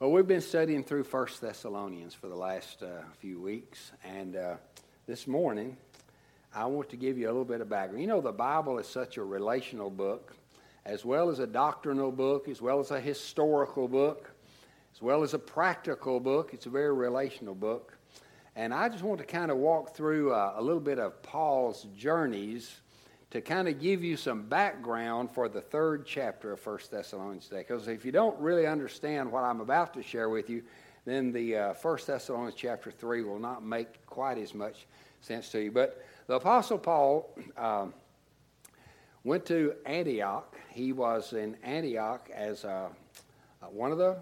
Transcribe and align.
Well, 0.00 0.12
we've 0.12 0.26
been 0.26 0.40
studying 0.40 0.82
through 0.82 1.04
First 1.04 1.42
Thessalonians 1.42 2.14
for 2.14 2.28
the 2.28 2.34
last 2.34 2.82
uh, 2.82 3.02
few 3.18 3.38
weeks, 3.38 3.92
and 4.02 4.34
uh, 4.34 4.54
this 5.06 5.26
morning 5.26 5.76
I 6.54 6.64
want 6.64 6.88
to 6.88 6.96
give 6.96 7.18
you 7.18 7.26
a 7.26 7.32
little 7.32 7.44
bit 7.44 7.60
of 7.60 7.68
background. 7.68 8.00
You 8.00 8.08
know, 8.08 8.22
the 8.22 8.32
Bible 8.32 8.78
is 8.78 8.88
such 8.88 9.18
a 9.18 9.22
relational 9.22 9.90
book, 9.90 10.34
as 10.86 11.04
well 11.04 11.28
as 11.28 11.38
a 11.38 11.46
doctrinal 11.46 12.10
book, 12.10 12.48
as 12.48 12.62
well 12.62 12.80
as 12.80 12.92
a 12.92 12.98
historical 12.98 13.88
book, 13.88 14.30
as 14.94 15.02
well 15.02 15.22
as 15.22 15.34
a 15.34 15.38
practical 15.38 16.18
book. 16.18 16.54
It's 16.54 16.64
a 16.64 16.70
very 16.70 16.94
relational 16.94 17.54
book. 17.54 17.98
And 18.56 18.72
I 18.72 18.88
just 18.88 19.04
want 19.04 19.20
to 19.20 19.26
kind 19.26 19.50
of 19.50 19.58
walk 19.58 19.94
through 19.94 20.32
uh, 20.32 20.54
a 20.56 20.62
little 20.62 20.80
bit 20.80 20.98
of 20.98 21.20
Paul's 21.22 21.86
journeys 21.94 22.80
to 23.30 23.40
kind 23.40 23.68
of 23.68 23.80
give 23.80 24.02
you 24.02 24.16
some 24.16 24.42
background 24.42 25.30
for 25.30 25.48
the 25.48 25.60
third 25.60 26.04
chapter 26.04 26.52
of 26.52 26.60
First 26.60 26.90
Thessalonians 26.90 27.46
today. 27.46 27.64
Because 27.66 27.86
if 27.86 28.04
you 28.04 28.10
don't 28.10 28.38
really 28.40 28.66
understand 28.66 29.30
what 29.30 29.44
I'm 29.44 29.60
about 29.60 29.94
to 29.94 30.02
share 30.02 30.28
with 30.28 30.50
you, 30.50 30.62
then 31.04 31.32
the 31.32 31.56
uh, 31.56 31.72
First 31.74 32.08
Thessalonians 32.08 32.54
chapter 32.56 32.90
3 32.90 33.22
will 33.22 33.38
not 33.38 33.64
make 33.64 34.04
quite 34.06 34.36
as 34.36 34.52
much 34.52 34.86
sense 35.20 35.48
to 35.50 35.62
you. 35.62 35.70
But 35.70 36.04
the 36.26 36.34
Apostle 36.34 36.78
Paul 36.78 37.32
um, 37.56 37.94
went 39.22 39.46
to 39.46 39.74
Antioch. 39.86 40.56
He 40.70 40.92
was 40.92 41.32
in 41.32 41.56
Antioch 41.62 42.28
as 42.34 42.64
uh, 42.64 42.88
one 43.70 43.92
of 43.92 43.98
the 43.98 44.16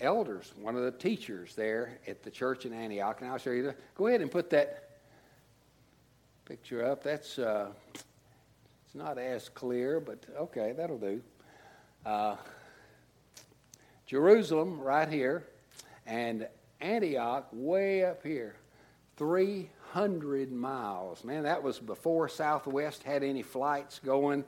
elders, 0.00 0.52
one 0.60 0.76
of 0.76 0.82
the 0.82 0.90
teachers 0.90 1.54
there 1.54 1.98
at 2.06 2.22
the 2.22 2.30
church 2.30 2.66
in 2.66 2.74
Antioch. 2.74 3.22
And 3.22 3.30
I'll 3.30 3.38
show 3.38 3.50
you. 3.50 3.62
The, 3.62 3.74
go 3.94 4.08
ahead 4.08 4.20
and 4.20 4.30
put 4.30 4.50
that 4.50 4.83
picture 6.44 6.84
up. 6.84 7.02
That's 7.02 7.38
uh, 7.38 7.68
it's 7.94 8.94
not 8.94 9.18
as 9.18 9.48
clear, 9.48 9.98
but 9.98 10.18
okay, 10.38 10.72
that'll 10.76 10.98
do. 10.98 11.22
Uh, 12.04 12.36
Jerusalem 14.06 14.78
right 14.80 15.08
here, 15.08 15.44
and 16.06 16.46
Antioch 16.80 17.48
way 17.52 18.04
up 18.04 18.22
here, 18.22 18.56
300 19.16 20.52
miles. 20.52 21.24
Man, 21.24 21.44
that 21.44 21.62
was 21.62 21.78
before 21.78 22.28
Southwest 22.28 23.02
had 23.02 23.22
any 23.22 23.42
flights 23.42 23.98
going. 24.04 24.44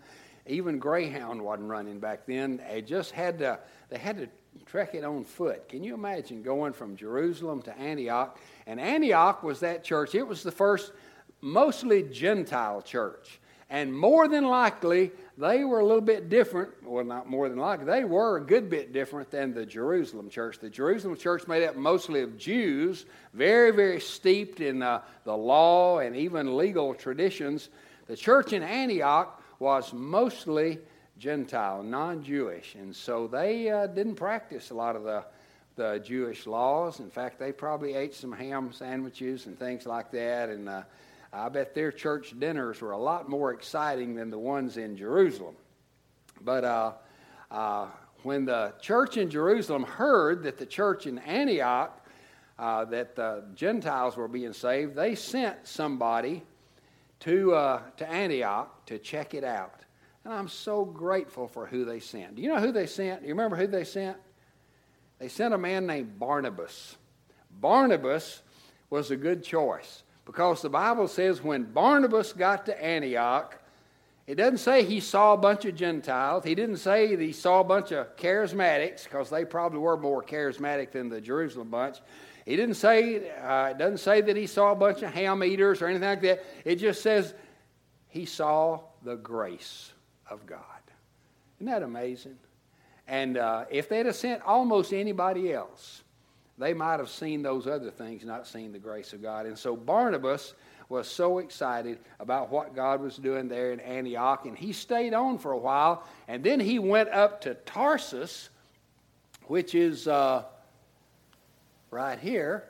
Even 0.47 0.78
Greyhound 0.78 1.41
wasn't 1.41 1.69
running 1.69 1.98
back 1.98 2.27
then. 2.27 2.61
They 2.70 2.83
just 2.83 3.12
had 3.12 3.39
to. 3.39 3.58
They 3.89 3.98
had 3.98 4.19
to 4.19 4.28
trek 4.67 4.94
it 4.94 5.02
on 5.02 5.24
foot. 5.24 5.69
Can 5.69 5.83
you 5.83 5.94
imagine 5.94 6.42
going 6.42 6.74
from 6.74 6.97
Jerusalem 6.97 7.62
to 7.62 7.78
Antioch? 7.78 8.39
And 8.67 8.78
Antioch 8.80 9.42
was 9.42 9.61
that 9.61 9.83
church. 9.83 10.14
It 10.14 10.24
was 10.24 10.42
the 10.42 10.52
first 10.52 10.92
mostly 11.41 12.03
Gentile 12.03 12.83
church. 12.83 13.41
And 13.69 13.92
more 13.92 14.29
than 14.29 14.45
likely, 14.45 15.11
they 15.37 15.65
were 15.65 15.81
a 15.81 15.84
little 15.84 16.01
bit 16.01 16.29
different. 16.29 16.70
Well, 16.84 17.05
not 17.05 17.29
more 17.29 17.48
than 17.48 17.59
likely, 17.59 17.84
they 17.87 18.05
were 18.05 18.37
a 18.37 18.41
good 18.41 18.70
bit 18.70 18.92
different 18.92 19.31
than 19.31 19.55
the 19.55 19.67
Jerusalem 19.67 20.31
church. 20.31 20.61
The 20.61 20.70
Jerusalem 20.70 21.17
church 21.17 21.48
made 21.48 21.64
up 21.64 21.75
mostly 21.75 22.23
of 22.23 22.39
Jews, 22.39 23.07
very, 23.34 23.73
very 23.73 24.01
steeped 24.01 24.61
in 24.61 24.83
uh, 24.83 25.03
the 25.25 25.37
law 25.37 25.98
and 25.98 26.14
even 26.14 26.57
legal 26.57 26.95
traditions. 26.95 27.69
The 28.07 28.17
church 28.17 28.53
in 28.53 28.62
Antioch 28.62 29.42
was 29.59 29.92
mostly 29.92 30.79
Gentile, 31.19 31.83
non 31.83 32.23
Jewish. 32.23 32.77
And 32.77 32.95
so 32.95 33.27
they 33.27 33.69
uh, 33.69 33.89
didn't 33.89 34.14
practice 34.14 34.70
a 34.70 34.75
lot 34.75 34.95
of 34.95 35.03
the, 35.03 35.25
the 35.75 35.98
Jewish 35.98 36.47
laws. 36.47 37.01
In 37.01 37.11
fact, 37.11 37.41
they 37.41 37.51
probably 37.51 37.95
ate 37.95 38.14
some 38.14 38.33
ham 38.33 38.73
sandwiches 38.73 39.47
and 39.47 39.59
things 39.59 39.87
like 39.87 40.12
that. 40.12 40.51
And 40.51 40.69
uh, 40.69 40.83
I 41.37 41.51
bet 41.51 41.75
their 41.75 41.92
church 41.92 42.34
dinners 42.39 42.81
were 42.81 42.92
a 42.92 42.98
lot 42.98 43.29
more 43.29 43.53
exciting 43.53 44.15
than 44.15 44.31
the 44.31 44.39
ones 44.39 44.79
in 44.79 44.97
Jerusalem. 44.97 45.55
But 46.41 46.65
uh, 46.65 46.92
uh, 47.51 47.89
when 48.23 48.47
the 48.47 48.73
church 48.81 49.19
in 49.19 49.29
Jerusalem 49.29 49.83
heard 49.83 50.45
that 50.45 50.57
the 50.57 50.64
church 50.64 51.07
in 51.07 51.19
Antioch, 51.19 52.05
uh, 52.59 52.87
that 52.87 53.17
the 53.17 53.45
Gentiles 53.55 54.17
were 54.17 54.29
being 54.29 54.55
saved, 54.55 54.95
they 54.95 55.14
sent 55.14 55.67
somebody 55.67 56.42
to, 57.20 57.55
uh, 57.55 57.83
to 57.98 58.08
Antioch 58.08 58.86
to 58.86 58.98
check 58.98 59.35
it 59.35 59.45
out. 59.45 59.80
And 60.25 60.33
I'm 60.33 60.48
so 60.48 60.86
grateful 60.86 61.48
for 61.48 61.67
who 61.67 61.85
they 61.85 62.01
sent. 62.01 62.36
Do 62.36 62.42
you 62.42 62.48
know 62.48 62.61
who 62.61 62.73
they 62.73 62.86
sent? 62.86 63.20
Do 63.20 63.29
you 63.29 63.35
remember 63.35 63.57
who 63.57 63.67
they 63.67 63.85
sent? 63.85 64.17
They 65.19 65.29
sent 65.29 65.52
a 65.52 65.58
man 65.58 65.86
named 65.86 66.19
Barnabas. 66.19 66.96
Barnabas 67.61 68.42
was 68.89 69.11
a 69.11 69.17
good 69.17 69.45
choice. 69.45 70.02
Because 70.27 70.61
the 70.61 70.69
Bible 70.69 71.09
says 71.09 71.41
when 71.41 71.63
Barnabas 71.63 72.35
got 72.35 72.67
to 72.67 72.85
Antioch, 72.85 73.59
it 74.27 74.35
doesn't 74.35 74.59
say 74.59 74.85
he 74.85 74.98
saw 74.98 75.35
a 75.35 75.37
bunch 75.37 75.64
of 75.64 75.77
Gentiles. 75.77 76.45
He 76.45 76.57
didn't 76.57 76.79
say 76.79 77.17
he 77.17 77.33
saw 77.33 77.61
a 77.61 77.64
bunch 77.64 77.92
of 77.92 78.17
charismatics, 78.17 79.05
because 79.05 79.31
they 79.31 79.45
probably 79.45 79.79
were 79.79 79.97
more 79.97 80.23
charismatic 80.23 80.91
than 80.91 81.09
the 81.09 81.20
Jerusalem 81.20 81.70
bunch. 81.70 81.98
He 82.45 82.57
didn't 82.57 82.75
say, 82.75 83.31
uh, 83.41 83.69
it 83.70 83.79
doesn't 83.79 83.98
say 83.98 84.20
that 84.20 84.37
he 84.37 84.48
saw 84.48 84.73
a 84.73 84.75
bunch 84.75 85.03
of 85.03 85.14
ham 85.14 85.45
eaters 85.45 85.81
or 85.81 85.87
anything 85.87 86.09
like 86.09 86.23
that. 86.23 86.45
It 86.64 86.77
just 86.77 87.03
says 87.03 87.35
he 88.08 88.25
saw 88.25 88.81
the 89.05 89.14
grace 89.17 89.93
of 90.29 90.45
God. 90.45 90.61
Isn't 91.58 91.73
that 91.73 91.83
amazing? 91.83 92.37
And 93.07 93.37
uh, 93.37 93.67
if 93.70 93.89
they'd 93.89 94.07
have 94.07 94.17
sent 94.17 94.43
almost 94.43 94.93
anybody 94.93 95.53
else, 95.53 96.03
they 96.58 96.72
might 96.72 96.98
have 97.00 97.11
seen 97.11 97.42
those 97.42 97.67
other 97.67 97.90
things, 97.90 98.24
not 98.24 98.46
seen 98.46 98.72
the 98.72 98.78
grace 98.78 99.12
of 99.12 99.22
God. 99.22 99.46
And 99.46 99.58
so 99.58 99.77
Barnabas 99.77 100.55
was 100.89 101.08
so 101.08 101.39
excited 101.39 101.98
about 102.20 102.50
what 102.50 102.74
God 102.74 103.00
was 103.00 103.17
doing 103.17 103.48
there 103.48 103.72
in 103.72 103.80
Antioch, 103.80 104.46
and 104.46 104.56
he 104.56 104.72
stayed 104.72 105.14
on 105.14 105.39
for 105.39 105.52
a 105.52 105.58
while, 105.58 106.05
and 106.28 106.42
then 106.42 106.61
he 106.61 106.78
went 106.78 107.11
up 107.11 107.40
to 107.42 107.55
Tarsus, 107.55 108.48
which 109.45 109.74
is 109.74 110.08
uh, 110.08 110.45
right 111.90 112.18
here. 112.18 112.64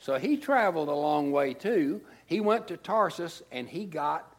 So 0.00 0.18
he 0.18 0.36
traveled 0.36 0.88
a 0.88 0.94
long 0.94 1.30
way 1.30 1.54
too. 1.54 2.00
He 2.26 2.40
went 2.40 2.68
to 2.68 2.76
Tarsus 2.76 3.42
and 3.52 3.68
he 3.68 3.84
got 3.84 4.34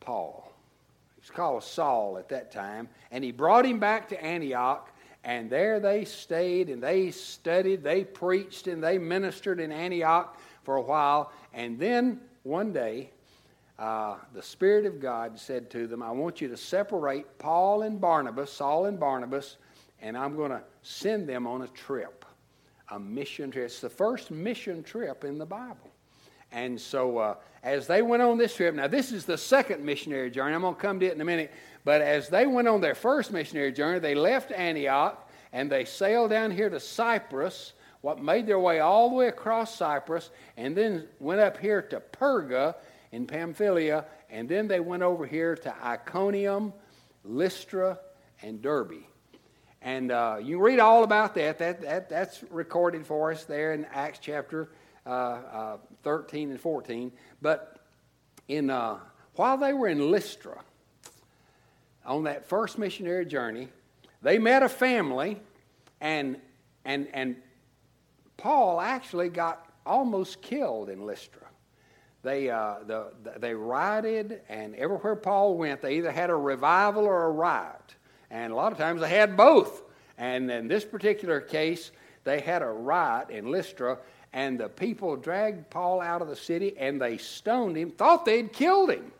Paul. 0.00 0.50
He's 1.20 1.30
called 1.30 1.62
Saul 1.62 2.18
at 2.18 2.28
that 2.30 2.50
time, 2.50 2.88
and 3.10 3.22
he 3.22 3.30
brought 3.30 3.64
him 3.64 3.78
back 3.78 4.08
to 4.08 4.24
Antioch 4.24 4.91
and 5.24 5.48
there 5.48 5.78
they 5.78 6.04
stayed 6.04 6.68
and 6.68 6.82
they 6.82 7.10
studied, 7.10 7.82
they 7.82 8.04
preached, 8.04 8.66
and 8.66 8.82
they 8.82 8.98
ministered 8.98 9.60
in 9.60 9.70
Antioch 9.70 10.38
for 10.64 10.76
a 10.76 10.82
while. 10.82 11.32
And 11.52 11.78
then 11.78 12.20
one 12.42 12.72
day, 12.72 13.10
uh, 13.78 14.16
the 14.34 14.42
Spirit 14.42 14.86
of 14.86 15.00
God 15.00 15.38
said 15.38 15.70
to 15.70 15.86
them, 15.86 16.02
I 16.02 16.10
want 16.10 16.40
you 16.40 16.48
to 16.48 16.56
separate 16.56 17.38
Paul 17.38 17.82
and 17.82 18.00
Barnabas, 18.00 18.52
Saul 18.52 18.86
and 18.86 18.98
Barnabas, 18.98 19.56
and 20.00 20.16
I'm 20.16 20.36
going 20.36 20.50
to 20.50 20.62
send 20.82 21.28
them 21.28 21.46
on 21.46 21.62
a 21.62 21.68
trip, 21.68 22.24
a 22.90 22.98
mission 22.98 23.50
trip. 23.50 23.66
It's 23.66 23.80
the 23.80 23.88
first 23.90 24.30
mission 24.30 24.82
trip 24.82 25.24
in 25.24 25.38
the 25.38 25.46
Bible. 25.46 25.90
And 26.50 26.78
so, 26.78 27.18
uh, 27.18 27.34
as 27.62 27.86
they 27.86 28.02
went 28.02 28.22
on 28.22 28.36
this 28.36 28.54
trip, 28.54 28.74
now 28.74 28.88
this 28.88 29.10
is 29.10 29.24
the 29.24 29.38
second 29.38 29.84
missionary 29.84 30.30
journey. 30.30 30.54
I'm 30.54 30.60
going 30.60 30.74
to 30.74 30.80
come 30.80 31.00
to 31.00 31.06
it 31.06 31.14
in 31.14 31.20
a 31.20 31.24
minute. 31.24 31.52
But 31.84 32.00
as 32.00 32.28
they 32.28 32.46
went 32.46 32.68
on 32.68 32.80
their 32.80 32.94
first 32.94 33.32
missionary 33.32 33.72
journey, 33.72 33.98
they 33.98 34.14
left 34.14 34.52
Antioch 34.52 35.28
and 35.52 35.70
they 35.70 35.84
sailed 35.84 36.30
down 36.30 36.50
here 36.50 36.70
to 36.70 36.80
Cyprus, 36.80 37.72
what 38.00 38.22
made 38.22 38.46
their 38.46 38.58
way 38.58 38.80
all 38.80 39.10
the 39.10 39.16
way 39.16 39.28
across 39.28 39.76
Cyprus, 39.76 40.30
and 40.56 40.76
then 40.76 41.08
went 41.18 41.40
up 41.40 41.58
here 41.58 41.82
to 41.82 42.00
Perga 42.00 42.74
in 43.10 43.26
Pamphylia, 43.26 44.06
and 44.30 44.48
then 44.48 44.66
they 44.66 44.80
went 44.80 45.02
over 45.02 45.26
here 45.26 45.54
to 45.56 45.74
Iconium, 45.84 46.72
Lystra, 47.24 47.98
and 48.40 48.62
Derbe. 48.62 49.04
And 49.82 50.10
uh, 50.10 50.38
you 50.40 50.60
read 50.60 50.78
all 50.78 51.04
about 51.04 51.34
that. 51.34 51.58
That, 51.58 51.82
that. 51.82 52.08
That's 52.08 52.42
recorded 52.50 53.04
for 53.04 53.32
us 53.32 53.44
there 53.44 53.74
in 53.74 53.84
Acts 53.92 54.20
chapter 54.20 54.70
uh, 55.04 55.10
uh, 55.10 55.76
13 56.04 56.50
and 56.50 56.60
14. 56.60 57.12
But 57.42 57.78
in, 58.48 58.70
uh, 58.70 58.98
while 59.34 59.58
they 59.58 59.72
were 59.72 59.88
in 59.88 60.10
Lystra, 60.10 60.60
on 62.04 62.24
that 62.24 62.46
first 62.48 62.78
missionary 62.78 63.26
journey, 63.26 63.68
they 64.22 64.38
met 64.38 64.62
a 64.62 64.68
family, 64.68 65.40
and, 66.00 66.36
and, 66.84 67.08
and 67.12 67.36
Paul 68.36 68.80
actually 68.80 69.28
got 69.28 69.66
almost 69.84 70.42
killed 70.42 70.88
in 70.88 71.06
Lystra. 71.06 71.42
They, 72.22 72.50
uh, 72.50 72.76
the, 72.86 73.12
they 73.38 73.54
rioted, 73.54 74.42
and 74.48 74.74
everywhere 74.76 75.16
Paul 75.16 75.56
went, 75.56 75.82
they 75.82 75.98
either 75.98 76.12
had 76.12 76.30
a 76.30 76.36
revival 76.36 77.04
or 77.04 77.24
a 77.24 77.30
riot. 77.30 77.96
And 78.30 78.52
a 78.52 78.56
lot 78.56 78.72
of 78.72 78.78
times 78.78 79.00
they 79.00 79.08
had 79.08 79.36
both. 79.36 79.82
And 80.16 80.50
in 80.50 80.68
this 80.68 80.84
particular 80.84 81.40
case, 81.40 81.90
they 82.24 82.40
had 82.40 82.62
a 82.62 82.68
riot 82.68 83.30
in 83.30 83.50
Lystra, 83.50 83.98
and 84.32 84.58
the 84.58 84.68
people 84.68 85.16
dragged 85.16 85.68
Paul 85.68 86.00
out 86.00 86.22
of 86.22 86.28
the 86.28 86.36
city 86.36 86.76
and 86.78 87.00
they 87.00 87.18
stoned 87.18 87.76
him, 87.76 87.90
thought 87.90 88.24
they'd 88.24 88.52
killed 88.52 88.90
him. 88.90 89.12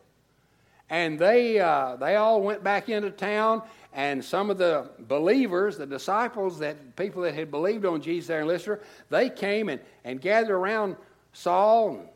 And 0.93 1.19
they, 1.19 1.59
uh, 1.59 1.97
they 1.97 2.17
all 2.17 2.43
went 2.43 2.62
back 2.62 2.91
into 2.91 3.11
town, 3.11 3.62
and 3.94 4.23
some 4.23 4.50
of 4.50 4.59
the 4.59 4.91
believers, 4.99 5.79
the 5.79 5.87
disciples, 5.87 6.59
that 6.59 6.97
people 6.97 7.23
that 7.23 7.35
had 7.35 7.50
believed 7.50 7.87
on 7.87 8.03
Jesus 8.03 8.29
there 8.29 8.43
in 8.43 8.47
Lystra, 8.47 8.79
they 9.09 9.31
came 9.31 9.71
and, 9.71 9.81
and 10.05 10.21
gathered 10.21 10.55
around 10.55 10.97
Saul 11.33 11.94
and 11.94 12.09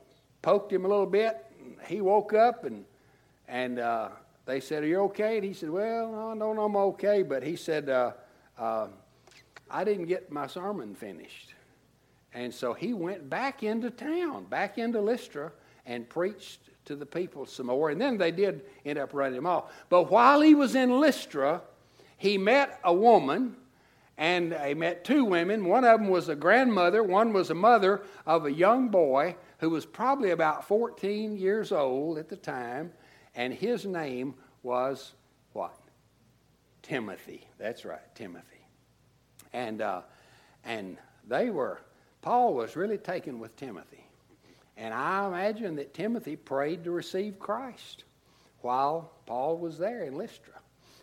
poked 0.42 0.70
him 0.70 0.84
a 0.84 0.88
little 0.88 1.06
bit. 1.06 1.42
He 1.86 2.02
woke 2.02 2.34
up 2.34 2.64
and, 2.66 2.84
and 3.48 3.78
uh, 3.78 4.10
they 4.44 4.60
said, 4.60 4.82
Are 4.82 4.86
you 4.86 5.00
okay? 5.04 5.36
And 5.36 5.44
he 5.46 5.54
said, 5.54 5.70
Well, 5.70 6.14
I 6.14 6.36
don't 6.36 6.56
know 6.56 6.64
I'm 6.64 6.76
okay. 6.76 7.22
But 7.22 7.42
he 7.42 7.56
said, 7.56 7.88
uh, 7.88 8.12
uh 8.58 8.88
I 9.70 9.84
didn't 9.84 10.04
get 10.04 10.30
my 10.30 10.46
sermon 10.46 10.94
finished. 10.94 11.54
And 12.34 12.52
so 12.52 12.74
he 12.74 12.92
went 12.92 13.30
back 13.30 13.62
into 13.62 13.88
town, 13.90 14.44
back 14.44 14.76
into 14.76 15.00
Lystra, 15.00 15.50
and 15.86 16.06
preached 16.06 16.60
to 16.86 16.96
the 16.96 17.06
people 17.06 17.46
some 17.46 17.66
more. 17.66 17.90
And 17.90 18.00
then 18.00 18.18
they 18.18 18.30
did 18.30 18.62
end 18.84 18.98
up 18.98 19.12
running 19.12 19.38
him 19.38 19.46
off. 19.46 19.72
But 19.88 20.10
while 20.10 20.40
he 20.40 20.54
was 20.54 20.74
in 20.74 21.00
Lystra, 21.00 21.62
he 22.16 22.38
met 22.38 22.80
a 22.82 22.94
woman, 22.94 23.56
and 24.16 24.54
he 24.54 24.74
met 24.74 25.04
two 25.04 25.24
women. 25.24 25.64
One 25.66 25.84
of 25.84 26.00
them 26.00 26.08
was 26.08 26.28
a 26.28 26.34
grandmother, 26.34 27.02
one 27.02 27.32
was 27.32 27.50
a 27.50 27.54
mother 27.54 28.02
of 28.24 28.46
a 28.46 28.52
young 28.52 28.88
boy 28.88 29.36
who 29.58 29.70
was 29.70 29.84
probably 29.84 30.30
about 30.30 30.66
14 30.66 31.36
years 31.36 31.72
old 31.72 32.18
at 32.18 32.28
the 32.28 32.36
time, 32.36 32.92
and 33.34 33.52
his 33.52 33.84
name 33.84 34.34
was 34.62 35.12
what? 35.52 35.78
Timothy. 36.82 37.46
That's 37.58 37.84
right, 37.84 38.14
Timothy. 38.14 38.66
And, 39.52 39.82
uh, 39.82 40.02
and 40.64 40.98
they 41.26 41.50
were 41.50 41.80
Paul 42.26 42.54
was 42.54 42.74
really 42.74 42.98
taken 42.98 43.38
with 43.38 43.54
Timothy. 43.54 44.04
And 44.76 44.92
I 44.92 45.26
imagine 45.26 45.76
that 45.76 45.94
Timothy 45.94 46.36
prayed 46.36 46.84
to 46.84 46.90
receive 46.90 47.38
Christ 47.38 48.04
while 48.60 49.12
Paul 49.26 49.58
was 49.58 49.78
there 49.78 50.04
in 50.04 50.16
Lystra. 50.16 50.54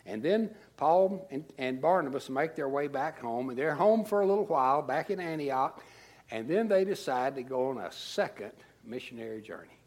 And 0.06 0.22
then 0.22 0.54
Paul 0.78 1.28
and, 1.32 1.46
and, 1.58 1.82
Barnabas 1.82 2.30
make 2.30 2.56
their 2.56 2.68
way 2.68 2.88
back 2.88 3.20
home, 3.20 3.50
and 3.50 3.58
they're 3.58 3.74
home 3.74 4.04
for 4.04 4.22
a 4.22 4.26
little 4.26 4.46
while 4.46 4.82
back 4.82 5.10
in 5.10 5.20
Antioch, 5.20 5.82
and 6.30 6.48
then 6.48 6.68
they 6.68 6.84
decide 6.84 7.36
to 7.36 7.44
go 7.44 7.70
on 7.70 7.78
a 7.78 7.92
second 7.92 8.52
missionary 8.84 9.42
journey. 9.42 9.80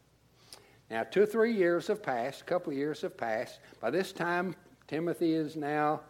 Now, 0.91 1.03
two 1.03 1.23
or 1.23 1.27
three 1.27 1.53
years 1.53 1.88
have 1.88 2.03
passed, 2.03 2.41
a 2.41 2.44
couple 2.44 2.73
of 2.73 2.79
years 2.79 3.03
have 3.03 3.17
passed. 3.17 3.59
By 3.81 3.91
this 3.91 4.12
time, 4.12 4.55
Timothy 4.87 5.35
is 5.35 5.56
now 5.56 6.00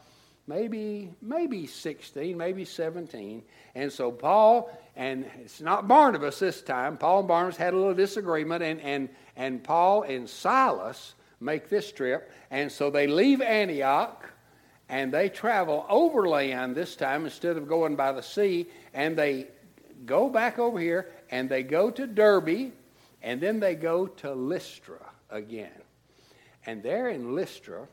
maybe 0.46 1.12
maybe 1.20 1.66
16, 1.66 2.36
maybe 2.36 2.64
17. 2.64 3.42
And 3.74 3.92
so 3.92 4.12
Paul 4.12 4.70
and 4.96 5.26
it's 5.40 5.60
not 5.60 5.86
Barnabas 5.86 6.38
this 6.38 6.62
time. 6.62 6.96
Paul 6.96 7.20
and 7.20 7.28
Barnabas 7.28 7.56
had 7.56 7.74
a 7.74 7.76
little 7.76 7.94
disagreement, 7.94 8.62
and 8.62 8.80
and 8.80 9.08
and 9.36 9.62
Paul 9.62 10.02
and 10.02 10.28
Silas 10.28 11.14
make 11.40 11.68
this 11.68 11.92
trip, 11.92 12.32
and 12.50 12.72
so 12.72 12.90
they 12.90 13.06
leave 13.06 13.40
Antioch. 13.40 14.32
And 14.88 15.12
they 15.12 15.28
travel 15.28 15.84
overland 15.88 16.76
this 16.76 16.94
time 16.94 17.24
instead 17.24 17.56
of 17.56 17.66
going 17.66 17.96
by 17.96 18.12
the 18.12 18.22
sea, 18.22 18.66
and 18.94 19.18
they 19.18 19.48
go 20.04 20.28
back 20.28 20.58
over 20.58 20.78
here 20.78 21.10
and 21.30 21.48
they 21.48 21.62
go 21.62 21.90
to 21.90 22.06
Derbe, 22.06 22.72
and 23.22 23.40
then 23.40 23.58
they 23.60 23.74
go 23.74 24.06
to 24.06 24.32
Lystra 24.32 25.04
again. 25.30 25.82
And 26.66 26.82
there 26.82 27.08
in 27.08 27.34
Lystra, 27.34 27.88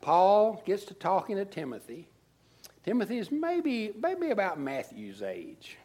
Paul 0.00 0.62
gets 0.64 0.84
to 0.84 0.94
talking 0.94 1.36
to 1.36 1.44
Timothy. 1.44 2.08
Timothy 2.84 3.18
is 3.18 3.30
maybe, 3.30 3.92
maybe 4.00 4.30
about 4.30 4.58
Matthew's 4.58 5.22
age. 5.22 5.76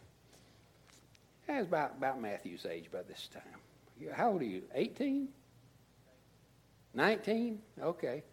That's 1.48 1.68
about, 1.68 1.94
about 1.98 2.22
Matthew's 2.22 2.66
age 2.66 2.86
by 2.92 3.04
this 3.04 3.30
time. 3.34 4.12
How 4.14 4.32
old 4.32 4.42
are 4.42 4.46
you? 4.46 4.64
18? 4.74 5.28
19? 6.94 7.60
Okay. 7.82 8.24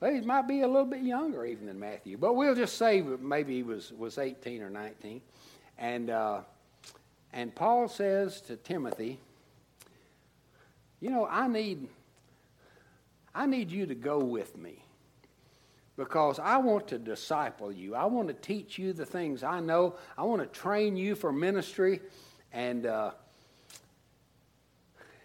Well, 0.00 0.12
he 0.12 0.20
might 0.22 0.48
be 0.48 0.62
a 0.62 0.66
little 0.66 0.86
bit 0.86 1.02
younger 1.02 1.44
even 1.44 1.66
than 1.66 1.78
Matthew, 1.78 2.18
but 2.18 2.34
we'll 2.34 2.54
just 2.54 2.76
say 2.76 3.02
maybe 3.02 3.56
he 3.56 3.62
was, 3.62 3.92
was 3.92 4.18
18 4.18 4.62
or 4.62 4.70
19. 4.70 5.20
And, 5.78 6.10
uh, 6.10 6.40
and 7.32 7.54
Paul 7.54 7.88
says 7.88 8.40
to 8.42 8.56
Timothy, 8.56 9.18
You 11.00 11.10
know, 11.10 11.26
I 11.26 11.48
need, 11.48 11.88
I 13.34 13.46
need 13.46 13.70
you 13.70 13.86
to 13.86 13.94
go 13.94 14.18
with 14.18 14.56
me 14.56 14.85
because 15.96 16.38
I 16.38 16.58
want 16.58 16.88
to 16.88 16.98
disciple 16.98 17.72
you. 17.72 17.94
I 17.94 18.04
want 18.04 18.28
to 18.28 18.34
teach 18.34 18.78
you 18.78 18.92
the 18.92 19.06
things 19.06 19.42
I 19.42 19.60
know. 19.60 19.96
I 20.16 20.24
want 20.24 20.42
to 20.42 20.58
train 20.58 20.96
you 20.96 21.14
for 21.14 21.32
ministry. 21.32 22.00
And, 22.52 22.86
uh, 22.86 23.12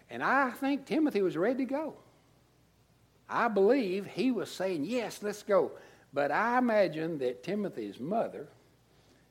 and 0.08 0.22
I 0.22 0.50
think 0.50 0.86
Timothy 0.86 1.22
was 1.22 1.36
ready 1.36 1.66
to 1.66 1.70
go. 1.70 1.94
I 3.28 3.48
believe 3.48 4.06
he 4.06 4.30
was 4.30 4.50
saying, 4.50 4.84
Yes, 4.84 5.22
let's 5.22 5.42
go. 5.42 5.72
But 6.12 6.30
I 6.30 6.58
imagine 6.58 7.18
that 7.18 7.42
Timothy's 7.42 7.98
mother, 7.98 8.48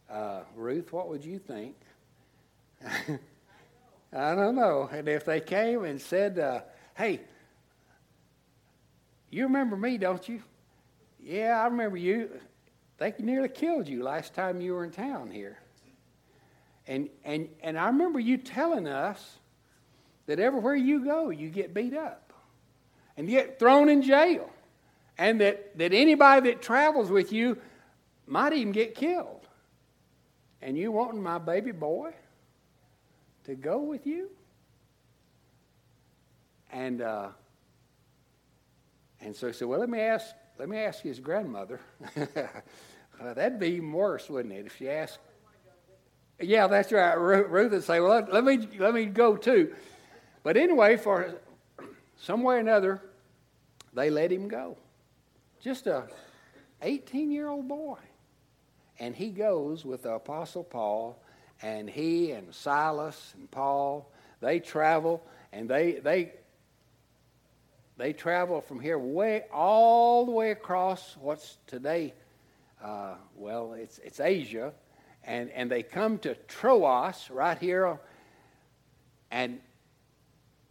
uh, 0.10 0.42
Ruth, 0.56 0.92
what 0.92 1.10
would 1.10 1.24
you 1.24 1.38
think? 1.38 1.76
I 4.14 4.36
don't 4.36 4.56
know. 4.56 4.90
And 4.92 5.08
if 5.08 5.26
they 5.26 5.40
came 5.40 5.86
and 5.86 6.02
said, 6.02 6.40
uh, 6.40 6.62
Hey, 6.96 7.22
you 9.30 9.44
remember 9.44 9.78
me, 9.78 9.98
don't 9.98 10.28
you? 10.28 10.42
Yeah, 11.24 11.62
I 11.62 11.66
remember 11.66 11.98
you. 11.98 12.30
They 12.98 13.14
nearly 13.20 13.50
killed 13.50 13.88
you 13.88 14.04
last 14.04 14.34
time 14.34 14.62
you 14.62 14.74
were 14.74 14.84
in 14.84 14.92
town 14.92 15.32
here. 15.32 15.58
And, 16.88 17.10
and, 17.24 17.50
and 17.62 17.78
I 17.78 17.88
remember 17.88 18.20
you 18.20 18.38
telling 18.38 18.88
us 18.88 19.38
that 20.26 20.40
everywhere 20.40 20.76
you 20.76 21.04
go, 21.06 21.30
you 21.30 21.50
get 21.50 21.74
beat 21.74 21.96
up 21.96 22.34
and 23.18 23.28
get 23.28 23.60
thrown 23.60 23.90
in 23.90 24.02
jail. 24.02 24.50
And 25.18 25.40
that, 25.42 25.78
that 25.78 25.94
anybody 25.94 26.50
that 26.52 26.62
travels 26.62 27.10
with 27.10 27.32
you 27.32 27.58
might 28.26 28.54
even 28.54 28.72
get 28.72 28.96
killed. 28.96 29.48
And 30.62 30.78
you 30.78 30.92
wanting 30.92 31.22
my 31.22 31.38
baby 31.38 31.72
boy 31.72 32.14
to 33.46 33.56
go 33.56 33.80
with 33.80 34.08
you? 34.08 34.30
And, 36.72 37.02
uh, 37.02 37.30
and 39.20 39.36
so 39.36 39.48
he 39.48 39.54
said, 39.54 39.68
Well, 39.68 39.80
let 39.80 39.90
me 39.90 40.00
ask 40.00 40.34
let 40.58 40.70
me 40.70 40.78
ask 40.78 41.02
his 41.02 41.20
grandmother. 41.20 41.80
uh, 42.16 43.34
that'd 43.34 43.60
be 43.60 43.68
even 43.68 43.92
worse, 43.92 44.30
wouldn't 44.30 44.54
it, 44.54 44.66
if 44.66 44.78
she 44.78 44.90
asked? 44.90 45.20
Yeah, 46.40 46.68
that's 46.68 46.92
right. 46.92 47.14
Ruth 47.14 47.72
would 47.72 47.84
say, 47.84 48.00
"Well, 48.00 48.28
let 48.32 48.44
me 48.44 48.68
let 48.80 48.94
me 48.94 49.06
go 49.06 49.38
too." 49.38 49.74
But 50.44 50.58
anyway, 50.58 50.98
for 50.98 51.36
some 52.18 52.42
way 52.42 52.56
or 52.56 52.60
another, 52.60 53.02
they 53.94 54.10
let 54.10 54.32
him 54.32 54.48
go. 54.48 54.78
Just 55.60 55.86
a 55.86 56.08
18-year-old 56.82 57.68
boy, 57.68 58.00
and 59.00 59.16
he 59.16 59.30
goes 59.30 59.86
with 59.86 60.02
the 60.02 60.14
Apostle 60.14 60.64
Paul, 60.64 61.22
and 61.62 61.88
he 61.88 62.32
and 62.32 62.54
Silas 62.54 63.34
and 63.38 63.50
Paul 63.52 64.12
they 64.42 64.60
travel, 64.60 65.24
and 65.54 65.70
they 65.70 65.94
they 65.94 66.34
they 68.02 68.14
travel 68.14 68.62
from 68.62 68.80
here 68.80 68.98
way 68.98 69.44
all 69.54 70.26
the 70.26 70.32
way 70.32 70.50
across 70.50 71.16
what's 71.22 71.60
today, 71.68 72.16
uh, 72.84 73.14
well, 73.36 73.74
it's, 73.74 74.00
it's 74.00 74.20
Asia, 74.20 74.74
and, 75.24 75.52
and 75.52 75.70
they 75.70 75.84
come 75.84 76.18
to 76.18 76.34
Troas 76.48 77.30
right 77.30 77.60
here, 77.60 78.00
and, 79.30 79.60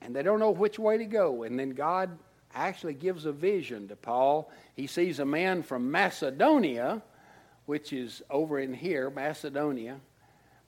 and 0.03 0.15
they 0.15 0.25
don't 0.25 0.41
know 0.41 0.51
which 0.51 0.77
way 0.77 0.99
to 0.99 1.05
go. 1.05 1.45
And 1.45 1.57
then 1.57 1.71
God 1.71 2.19
actually 2.53 2.95
gives 2.95 3.27
a 3.27 3.33
vision 3.33 3.87
to 3.89 3.97
Paul. 3.97 4.51
He 4.75 4.89
sees 4.89 5.21
a 5.21 5.25
man 5.25 5.63
from 5.63 5.89
Macedonia, 5.89 7.01
which 7.67 7.93
is 7.93 8.23
over 8.29 8.59
in 8.59 8.75
here, 8.75 9.09
Macedonia. 9.09 10.01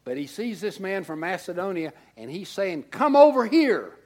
But 0.04 0.16
he 0.16 0.28
sees 0.28 0.60
this 0.60 0.78
man 0.78 1.02
from 1.02 1.18
Macedonia, 1.18 1.92
and 2.16 2.30
he's 2.30 2.48
saying, 2.48 2.84
Come 2.84 3.16
over 3.16 3.46
here 3.46 3.96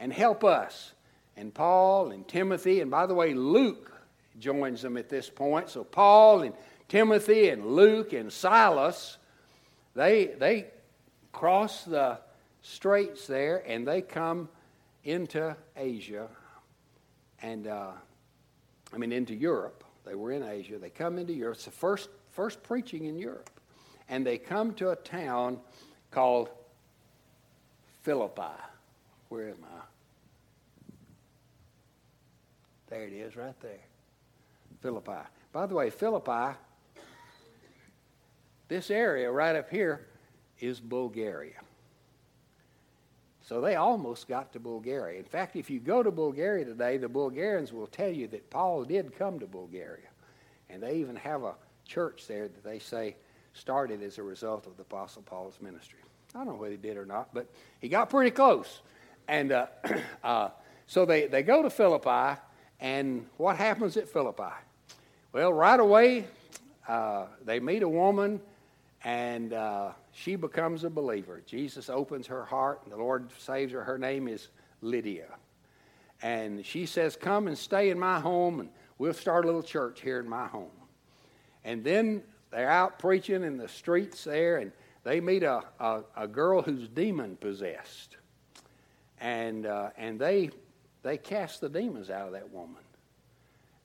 and 0.00 0.12
help 0.12 0.42
us 0.42 0.92
and 1.36 1.52
Paul 1.52 2.12
and 2.12 2.26
Timothy, 2.26 2.80
and 2.80 2.90
by 2.90 3.06
the 3.06 3.14
way, 3.14 3.34
Luke 3.34 3.92
joins 4.38 4.82
them 4.82 4.96
at 4.96 5.08
this 5.08 5.28
point. 5.28 5.68
So 5.68 5.84
Paul 5.84 6.42
and 6.42 6.54
Timothy 6.88 7.48
and 7.48 7.66
Luke 7.66 8.12
and 8.12 8.32
Silas, 8.32 9.18
they 9.94 10.26
they 10.38 10.66
cross 11.32 11.84
the 11.84 12.18
straits 12.62 13.26
there 13.26 13.62
and 13.66 13.86
they 13.86 14.02
come 14.02 14.48
into 15.04 15.56
Asia, 15.76 16.28
and 17.42 17.66
uh, 17.66 17.92
I 18.92 18.96
mean 18.98 19.12
into 19.12 19.34
Europe. 19.34 19.84
They 20.04 20.14
were 20.14 20.32
in 20.32 20.42
Asia. 20.42 20.78
They 20.78 20.90
come 20.90 21.18
into 21.18 21.32
Europe. 21.32 21.56
It's 21.56 21.64
the 21.64 21.70
first 21.70 22.08
first 22.30 22.62
preaching 22.62 23.04
in 23.06 23.18
Europe, 23.18 23.50
and 24.08 24.26
they 24.26 24.38
come 24.38 24.74
to 24.74 24.90
a 24.90 24.96
town 24.96 25.58
called 26.10 26.48
Philippi. 28.02 28.42
Where 29.28 29.48
am 29.48 29.64
I? 29.64 29.75
There 32.96 33.04
it 33.04 33.12
is, 33.12 33.36
right 33.36 33.60
there. 33.60 33.84
Philippi. 34.80 35.20
By 35.52 35.66
the 35.66 35.74
way, 35.74 35.90
Philippi, 35.90 36.56
this 38.68 38.90
area 38.90 39.30
right 39.30 39.54
up 39.54 39.68
here 39.68 40.06
is 40.60 40.80
Bulgaria. 40.80 41.60
So 43.42 43.60
they 43.60 43.74
almost 43.76 44.28
got 44.28 44.50
to 44.54 44.60
Bulgaria. 44.60 45.18
In 45.18 45.26
fact, 45.26 45.56
if 45.56 45.68
you 45.68 45.78
go 45.78 46.02
to 46.02 46.10
Bulgaria 46.10 46.64
today, 46.64 46.96
the 46.96 47.08
Bulgarians 47.08 47.70
will 47.70 47.86
tell 47.86 48.08
you 48.08 48.28
that 48.28 48.48
Paul 48.48 48.84
did 48.84 49.14
come 49.14 49.38
to 49.40 49.46
Bulgaria. 49.46 50.08
And 50.70 50.82
they 50.82 50.96
even 50.96 51.16
have 51.16 51.42
a 51.42 51.54
church 51.84 52.26
there 52.26 52.48
that 52.48 52.64
they 52.64 52.78
say 52.78 53.16
started 53.52 54.02
as 54.02 54.16
a 54.16 54.22
result 54.22 54.66
of 54.66 54.78
the 54.78 54.82
Apostle 54.84 55.20
Paul's 55.20 55.58
ministry. 55.60 56.00
I 56.34 56.38
don't 56.38 56.46
know 56.46 56.54
whether 56.54 56.72
he 56.72 56.78
did 56.78 56.96
or 56.96 57.04
not, 57.04 57.34
but 57.34 57.46
he 57.78 57.90
got 57.90 58.08
pretty 58.08 58.30
close. 58.30 58.80
And 59.28 59.52
uh, 59.52 59.66
uh, 60.24 60.48
so 60.86 61.04
they, 61.04 61.26
they 61.26 61.42
go 61.42 61.62
to 61.62 61.68
Philippi, 61.68 62.40
and 62.80 63.26
what 63.36 63.56
happens 63.56 63.96
at 63.96 64.08
Philippi? 64.08 64.54
Well, 65.32 65.52
right 65.52 65.80
away, 65.80 66.26
uh, 66.88 67.26
they 67.44 67.60
meet 67.60 67.82
a 67.82 67.88
woman, 67.88 68.40
and 69.04 69.52
uh, 69.52 69.92
she 70.12 70.36
becomes 70.36 70.84
a 70.84 70.90
believer. 70.90 71.42
Jesus 71.46 71.90
opens 71.90 72.26
her 72.26 72.44
heart, 72.44 72.80
and 72.84 72.92
the 72.92 72.96
Lord 72.96 73.30
saves 73.38 73.72
her. 73.72 73.82
Her 73.82 73.98
name 73.98 74.28
is 74.28 74.48
Lydia. 74.80 75.28
And 76.22 76.64
she 76.64 76.86
says, 76.86 77.16
Come 77.16 77.48
and 77.48 77.56
stay 77.56 77.90
in 77.90 77.98
my 77.98 78.20
home, 78.20 78.60
and 78.60 78.68
we'll 78.98 79.14
start 79.14 79.44
a 79.44 79.46
little 79.46 79.62
church 79.62 80.00
here 80.00 80.20
in 80.20 80.28
my 80.28 80.46
home. 80.46 80.70
And 81.64 81.84
then 81.84 82.22
they're 82.50 82.70
out 82.70 82.98
preaching 82.98 83.42
in 83.42 83.56
the 83.56 83.68
streets 83.68 84.24
there, 84.24 84.58
and 84.58 84.72
they 85.04 85.20
meet 85.20 85.42
a, 85.42 85.62
a, 85.78 86.02
a 86.16 86.28
girl 86.28 86.62
who's 86.62 86.88
demon 86.88 87.36
possessed. 87.36 88.16
And, 89.20 89.66
uh, 89.66 89.90
and 89.96 90.18
they, 90.18 90.50
they 91.06 91.16
cast 91.16 91.60
the 91.60 91.68
demons 91.68 92.10
out 92.10 92.26
of 92.26 92.32
that 92.32 92.50
woman. 92.50 92.82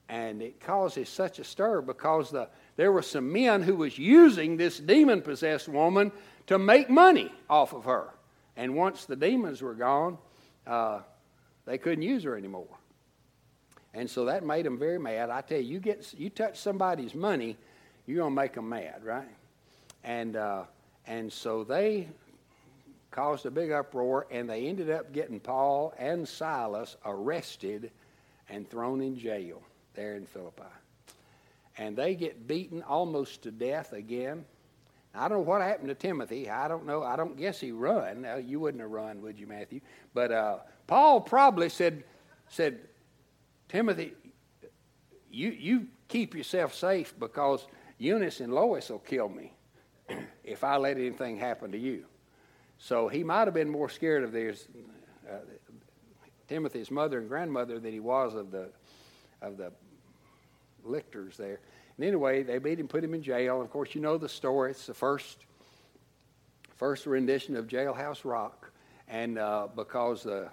And 0.09 0.41
it 0.41 0.59
causes 0.59 1.07
such 1.07 1.39
a 1.39 1.43
stir 1.43 1.81
because 1.81 2.31
the, 2.31 2.49
there 2.75 2.91
were 2.91 3.03
some 3.03 3.31
men 3.31 3.61
who 3.61 3.75
was 3.75 3.97
using 3.97 4.57
this 4.57 4.79
demon 4.79 5.21
possessed 5.21 5.69
woman 5.69 6.11
to 6.47 6.57
make 6.57 6.89
money 6.89 7.31
off 7.49 7.73
of 7.73 7.85
her. 7.85 8.09
And 8.57 8.75
once 8.75 9.05
the 9.05 9.15
demons 9.15 9.61
were 9.61 9.75
gone, 9.75 10.17
uh, 10.65 11.01
they 11.65 11.77
couldn't 11.77 12.01
use 12.01 12.23
her 12.23 12.35
anymore. 12.35 12.67
And 13.93 14.09
so 14.09 14.25
that 14.25 14.43
made 14.43 14.65
them 14.65 14.77
very 14.77 14.99
mad. 14.99 15.29
I 15.29 15.41
tell 15.41 15.59
you, 15.59 15.73
you 15.73 15.79
get 15.79 16.13
you 16.17 16.29
touch 16.29 16.59
somebody's 16.59 17.13
money, 17.13 17.57
you're 18.05 18.23
gonna 18.23 18.33
make 18.33 18.53
them 18.53 18.69
mad, 18.69 19.03
right? 19.03 19.27
And 20.03 20.35
uh, 20.35 20.63
and 21.05 21.31
so 21.31 21.63
they 21.63 22.07
caused 23.11 23.45
a 23.45 23.51
big 23.51 23.71
uproar, 23.71 24.25
and 24.31 24.49
they 24.49 24.67
ended 24.67 24.89
up 24.89 25.11
getting 25.11 25.39
Paul 25.39 25.93
and 25.97 26.27
Silas 26.27 26.95
arrested 27.05 27.91
and 28.49 28.69
thrown 28.69 29.01
in 29.01 29.17
jail 29.17 29.61
there 29.93 30.15
in 30.15 30.25
Philippi. 30.25 30.63
And 31.77 31.95
they 31.95 32.15
get 32.15 32.47
beaten 32.47 32.81
almost 32.83 33.43
to 33.43 33.51
death 33.51 33.93
again. 33.93 34.45
I 35.13 35.27
don't 35.27 35.39
know 35.39 35.43
what 35.43 35.61
happened 35.61 35.89
to 35.89 35.95
Timothy. 35.95 36.49
I 36.49 36.67
don't 36.67 36.85
know. 36.85 37.03
I 37.03 37.17
don't 37.17 37.37
guess 37.37 37.59
he 37.59 37.71
run. 37.71 38.21
Now, 38.21 38.37
you 38.37 38.59
wouldn't 38.59 38.81
have 38.81 38.91
run, 38.91 39.21
would 39.21 39.39
you, 39.39 39.47
Matthew? 39.47 39.81
But 40.13 40.31
uh, 40.31 40.57
Paul 40.87 41.19
probably 41.21 41.69
said, 41.69 42.03
said, 42.47 42.79
Timothy, 43.67 44.13
you, 45.29 45.49
you 45.49 45.87
keep 46.07 46.33
yourself 46.35 46.73
safe 46.73 47.13
because 47.19 47.67
Eunice 47.97 48.39
and 48.39 48.53
Lois 48.53 48.89
will 48.89 48.99
kill 48.99 49.27
me 49.29 49.53
if 50.43 50.63
I 50.63 50.77
let 50.77 50.97
anything 50.97 51.37
happen 51.37 51.71
to 51.71 51.77
you. 51.77 52.05
So 52.83 53.07
he 53.07 53.23
might 53.23 53.45
have 53.45 53.53
been 53.53 53.69
more 53.69 53.89
scared 53.89 54.23
of 54.23 54.35
uh, 54.35 55.35
Timothy's 56.47 56.89
mother 56.89 57.19
and 57.19 57.29
grandmother 57.29 57.79
than 57.79 57.93
he 57.93 58.00
was 58.00 58.33
of 58.33 58.50
the, 58.50 58.69
of 59.39 59.57
the 59.57 59.71
lictors 60.83 61.38
there. 61.38 61.59
And 61.97 62.05
anyway, 62.07 62.41
they 62.41 62.57
beat 62.57 62.79
him, 62.79 62.88
put 62.88 63.03
him 63.03 63.13
in 63.13 63.21
jail. 63.21 63.61
Of 63.61 63.69
course, 63.69 63.93
you 63.93 64.01
know 64.01 64.17
the 64.17 64.27
story. 64.27 64.71
It's 64.71 64.88
the 64.88 64.95
first, 64.95 65.38
first 66.77 67.05
rendition 67.05 67.55
of 67.55 67.67
Jailhouse 67.67 68.25
Rock. 68.25 68.71
And 69.07 69.38
uh, 69.38 69.67
because 69.75 70.23
the 70.23 70.50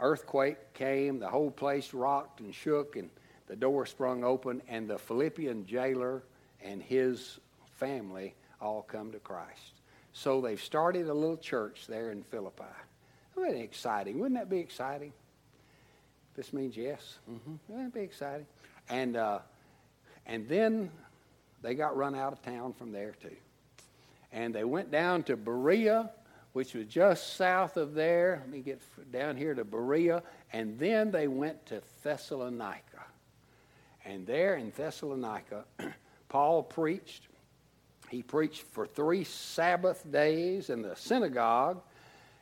earthquake 0.00 0.74
came, 0.74 1.20
the 1.20 1.28
whole 1.28 1.52
place 1.52 1.94
rocked 1.94 2.40
and 2.40 2.52
shook, 2.52 2.96
and 2.96 3.08
the 3.46 3.54
door 3.54 3.86
sprung 3.86 4.24
open, 4.24 4.62
and 4.66 4.90
the 4.90 4.98
Philippian 4.98 5.64
jailer 5.64 6.24
and 6.60 6.82
his 6.82 7.38
family 7.76 8.34
all 8.60 8.82
come 8.82 9.12
to 9.12 9.20
Christ. 9.20 9.75
So 10.16 10.40
they've 10.40 10.60
started 10.60 11.08
a 11.08 11.14
little 11.14 11.36
church 11.36 11.86
there 11.86 12.10
in 12.10 12.22
Philippi. 12.22 12.64
Wouldn't 13.34 13.54
that 13.54 13.62
exciting? 13.62 14.18
Wouldn't 14.18 14.40
that 14.40 14.48
be 14.48 14.60
exciting? 14.60 15.12
This 16.34 16.54
means 16.54 16.74
yes. 16.74 17.18
Mm-hmm. 17.30 17.56
Wouldn't 17.68 17.92
that 17.92 17.98
be 17.98 18.02
exciting? 18.02 18.46
And, 18.88 19.18
uh, 19.18 19.40
and 20.24 20.48
then 20.48 20.90
they 21.60 21.74
got 21.74 21.98
run 21.98 22.14
out 22.14 22.32
of 22.32 22.40
town 22.40 22.72
from 22.72 22.92
there 22.92 23.12
too. 23.20 23.36
And 24.32 24.54
they 24.54 24.64
went 24.64 24.90
down 24.90 25.22
to 25.24 25.36
Berea, 25.36 26.10
which 26.54 26.72
was 26.72 26.86
just 26.86 27.36
south 27.36 27.76
of 27.76 27.92
there. 27.92 28.38
Let 28.40 28.50
me 28.50 28.60
get 28.60 28.80
down 29.12 29.36
here 29.36 29.54
to 29.54 29.66
Berea. 29.66 30.22
And 30.50 30.78
then 30.78 31.10
they 31.10 31.28
went 31.28 31.66
to 31.66 31.82
Thessalonica. 32.02 33.04
And 34.06 34.26
there 34.26 34.56
in 34.56 34.72
Thessalonica, 34.74 35.66
Paul 36.30 36.62
preached 36.62 37.28
he 38.10 38.22
preached 38.22 38.62
for 38.72 38.86
three 38.86 39.24
Sabbath 39.24 40.10
days 40.10 40.70
in 40.70 40.82
the 40.82 40.94
synagogue, 40.96 41.80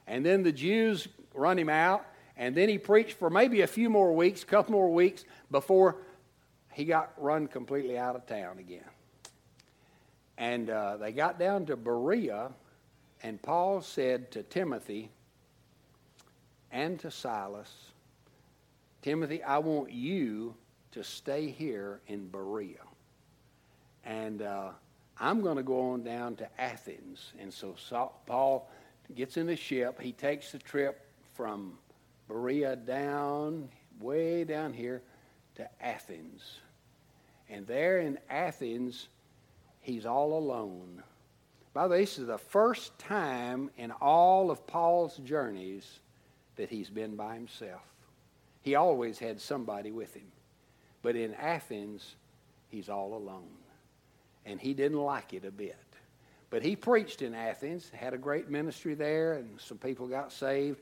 and 0.07 0.25
then 0.25 0.43
the 0.43 0.53
Jews 0.53 1.09
run 1.35 1.59
him 1.59 1.69
out, 1.69 2.05
and 2.37 2.55
then 2.55 2.69
he 2.69 2.79
preached 2.79 3.19
for 3.19 3.31
maybe 3.31 3.63
a 3.63 3.67
few 3.67 3.89
more 3.89 4.15
weeks, 4.15 4.43
a 4.43 4.47
couple 4.47 4.73
more 4.73 4.93
weeks, 4.93 5.25
before 5.51 5.97
he 6.73 6.85
got 6.85 7.13
run 7.17 7.47
completely 7.47 7.97
out 7.97 8.17
of 8.17 8.27
town 8.27 8.59
again. 8.59 8.85
And 10.37 10.69
uh, 10.69 10.97
they 10.97 11.13
got 11.13 11.39
down 11.39 11.67
to 11.67 11.77
Berea, 11.77 12.51
and 13.23 13.41
Paul 13.41 13.81
said 13.81 14.31
to 14.33 14.43
Timothy 14.43 15.11
and 16.73 16.99
to 17.01 17.11
Silas, 17.11 17.73
Timothy, 19.01 19.43
I 19.43 19.59
want 19.59 19.93
you 19.93 20.55
to 20.93 21.05
stay 21.05 21.51
here 21.51 22.01
in 22.09 22.27
Berea. 22.29 22.81
And 24.05 24.43
uh, 24.43 24.71
I'm 25.19 25.43
going 25.43 25.57
to 25.57 25.63
go 25.63 25.93
on 25.93 26.03
down 26.03 26.37
to 26.37 26.61
Athens. 26.61 27.33
And 27.39 27.53
so 27.53 27.77
Paul 28.27 28.69
gets 29.15 29.37
in 29.37 29.47
the 29.47 29.57
ship. 29.57 30.01
He 30.01 30.13
takes 30.13 30.53
the 30.53 30.59
trip 30.59 31.07
from 31.35 31.79
Berea 32.29 32.77
down, 32.77 33.69
way 34.01 34.45
down 34.45 34.73
here, 34.73 35.03
to 35.57 35.69
Athens. 35.81 36.61
And 37.49 37.67
there 37.67 37.99
in 37.99 38.19
Athens, 38.29 39.09
he's 39.81 40.07
all 40.07 40.37
alone. 40.37 41.03
By 41.73 41.85
the 41.85 41.91
way, 41.91 42.01
this 42.01 42.19
is 42.19 42.27
the 42.27 42.39
first 42.39 42.99
time 42.99 43.71
in 43.77 43.91
all 43.93 44.51
of 44.51 44.67
Paul's 44.67 45.17
journeys 45.19 46.01
that 46.57 46.71
he's 46.71 46.91
been 46.91 47.15
by 47.17 47.35
himself. 47.35 47.83
He 48.63 48.75
always 48.75 49.19
had 49.19 49.41
somebody 49.41 49.91
with 49.91 50.15
him. 50.15 50.31
But 51.03 51.17
in 51.17 51.35
Athens, 51.35 52.17
he's 52.71 52.89
all 52.89 53.15
alone 53.15 53.51
and 54.47 54.61
he 54.61 54.75
didn't 54.75 54.99
like 54.99 55.33
it 55.33 55.45
a 55.45 55.51
bit. 55.51 55.77
But 56.51 56.63
he 56.63 56.77
preached 56.77 57.23
in 57.23 57.35
Athens, 57.35 57.91
had 57.91 58.15
a 58.15 58.19
great 58.19 58.49
ministry 58.49 58.95
there, 58.95 59.35
and 59.35 59.61
some 59.61 59.79
people 59.79 60.07
got 60.07 60.33
saved. 60.33 60.81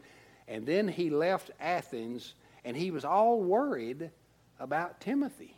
And 0.49 0.67
then 0.67 0.89
he 0.89 1.09
left 1.09 1.51
Athens, 1.61 2.35
and 2.65 2.77
he 2.77 2.91
was 2.91 3.05
all 3.05 3.41
worried 3.41 4.11
about 4.61 5.01
Timothy. 5.01 5.57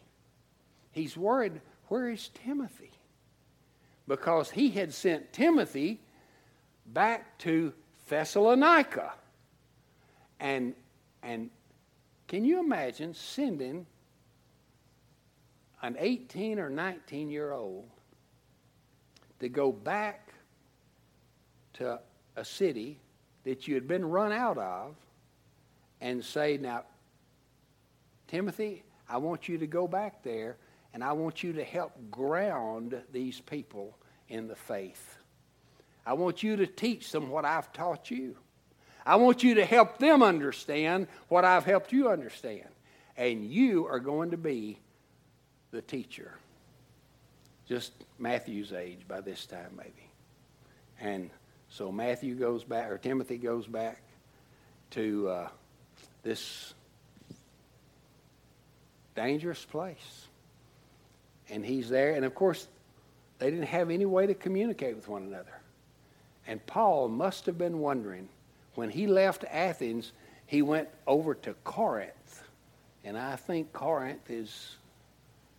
He's 0.92 1.16
worried, 1.16 1.61
where 1.88 2.11
is 2.11 2.30
Timothy? 2.44 2.92
Because 4.06 4.50
he 4.50 4.70
had 4.70 4.94
sent 4.94 5.32
Timothy 5.32 5.99
back 6.87 7.38
to 7.38 7.73
Thessalonica. 8.08 9.14
And, 10.38 10.75
and 11.23 11.50
can 12.28 12.44
you 12.44 12.61
imagine 12.61 13.14
sending 13.14 13.87
an 15.82 15.96
18 15.99 16.58
or 16.58 16.70
19 16.70 17.30
year 17.30 17.52
old 17.52 17.87
to 19.41 19.49
go 19.49 19.73
back 19.73 20.33
to 21.75 22.00
a 22.37 22.45
city 22.45 22.99
that 23.45 23.69
you 23.69 23.75
had 23.75 23.87
been 23.87 24.05
run 24.05 24.33
out 24.33 24.59
of 24.59 24.95
and 26.00 26.25
say, 26.25 26.57
Now, 26.57 26.85
Timothy, 28.29 28.83
I 29.09 29.19
want 29.19 29.49
you 29.49 29.59
to 29.59 29.67
go 29.67 29.87
back 29.87 30.23
there 30.23 30.57
and 30.93 31.03
I 31.03 31.12
want 31.12 31.43
you 31.43 31.53
to 31.55 31.64
help 31.64 31.93
ground 32.11 33.00
these 33.12 33.41
people 33.41 33.99
in 34.29 34.49
the 34.49 34.57
faith. 34.57 35.19
I 36.07 36.14
want 36.14 36.43
you 36.43 36.57
to 36.57 36.67
teach 36.67 37.11
them 37.11 37.31
what 37.31 37.45
I've 37.45 37.73
taught 37.73 38.11
you. 38.11 38.37
I 39.07 39.17
want 39.17 39.43
you 39.43 39.57
to 39.57 39.64
help 39.64 39.99
them 39.99 40.23
understand 40.23 41.09
what 41.29 41.45
I've 41.45 41.64
helped 41.64 41.93
you 41.93 42.09
understand. 42.09 42.69
And 43.17 43.45
you 43.45 43.87
are 43.87 44.00
going 44.00 44.31
to 44.31 44.37
be 44.37 44.79
the 45.71 45.83
teacher. 45.83 46.38
Just 47.68 47.92
Matthew's 48.18 48.73
age 48.73 49.00
by 49.09 49.21
this 49.21 49.47
time, 49.47 49.71
maybe. 49.76 50.11
And 51.00 51.30
so 51.68 51.90
Matthew 51.90 52.35
goes 52.35 52.64
back, 52.64 52.90
or 52.90 52.99
Timothy 52.99 53.38
goes 53.38 53.66
back 53.66 54.02
to 54.90 55.28
uh, 55.28 55.49
this 56.23 56.75
dangerous 59.14 59.64
place. 59.64 60.26
And 61.50 61.64
he's 61.64 61.88
there. 61.88 62.12
And 62.12 62.25
of 62.25 62.35
course, 62.35 62.68
they 63.38 63.50
didn't 63.50 63.66
have 63.66 63.90
any 63.90 64.06
way 64.06 64.26
to 64.26 64.35
communicate 64.35 64.97
with 64.97 65.09
one 65.09 65.23
another. 65.23 65.61
And 66.47 66.64
Paul 66.66 67.09
must 67.09 67.47
have 67.47 67.59
been 67.59 67.78
wondering 67.78 68.28
when 68.75 68.90
he 68.90 69.06
left 69.06 69.44
Athens, 69.50 70.12
he 70.47 70.62
went 70.62 70.88
over 71.06 71.35
to 71.35 71.54
Corinth. 71.64 72.42
And 73.04 73.16
I 73.16 73.37
think 73.37 73.73
Corinth 73.73 74.30
is 74.30 74.76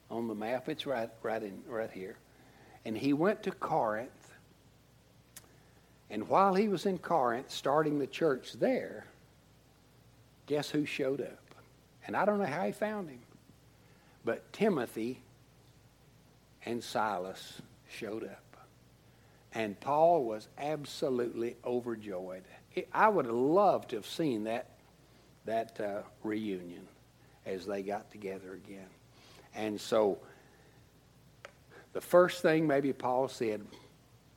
on 0.09 0.27
the 0.27 0.35
map. 0.35 0.69
It's 0.69 0.85
right, 0.85 1.09
right, 1.23 1.41
in, 1.41 1.61
right 1.67 1.91
here. 1.91 2.17
And 2.85 2.97
he 2.97 3.13
went 3.13 3.43
to 3.43 3.51
Corinth. 3.51 4.11
And 6.09 6.27
while 6.27 6.53
he 6.53 6.67
was 6.67 6.85
in 6.85 6.97
Corinth, 6.97 7.49
starting 7.49 7.99
the 7.99 8.07
church 8.07 8.53
there, 8.53 9.05
guess 10.45 10.69
who 10.69 10.85
showed 10.85 11.21
up? 11.21 11.55
And 12.05 12.15
I 12.15 12.25
don't 12.25 12.37
know 12.37 12.45
how 12.45 12.65
he 12.65 12.71
found 12.71 13.09
him. 13.09 13.19
But 14.23 14.53
Timothy 14.53 15.21
and 16.65 16.83
Silas 16.83 17.61
showed 17.89 18.23
up. 18.23 18.41
And 19.53 19.79
Paul 19.79 20.25
was 20.25 20.47
absolutely 20.57 21.55
overjoyed. 21.65 22.43
I 22.91 23.07
would 23.07 23.25
have 23.25 23.33
loved 23.33 23.91
to 23.91 23.95
have 23.95 24.05
seen 24.05 24.43
that, 24.43 24.71
that 25.45 25.79
uh, 25.79 26.01
reunion 26.23 26.87
as 27.45 27.65
they 27.65 27.81
got 27.81 28.11
together 28.11 28.53
again. 28.53 28.87
And 29.55 29.79
so 29.79 30.17
the 31.93 32.01
first 32.01 32.41
thing 32.41 32.67
maybe 32.67 32.91
Paul 32.93 33.27
said, 33.27 33.61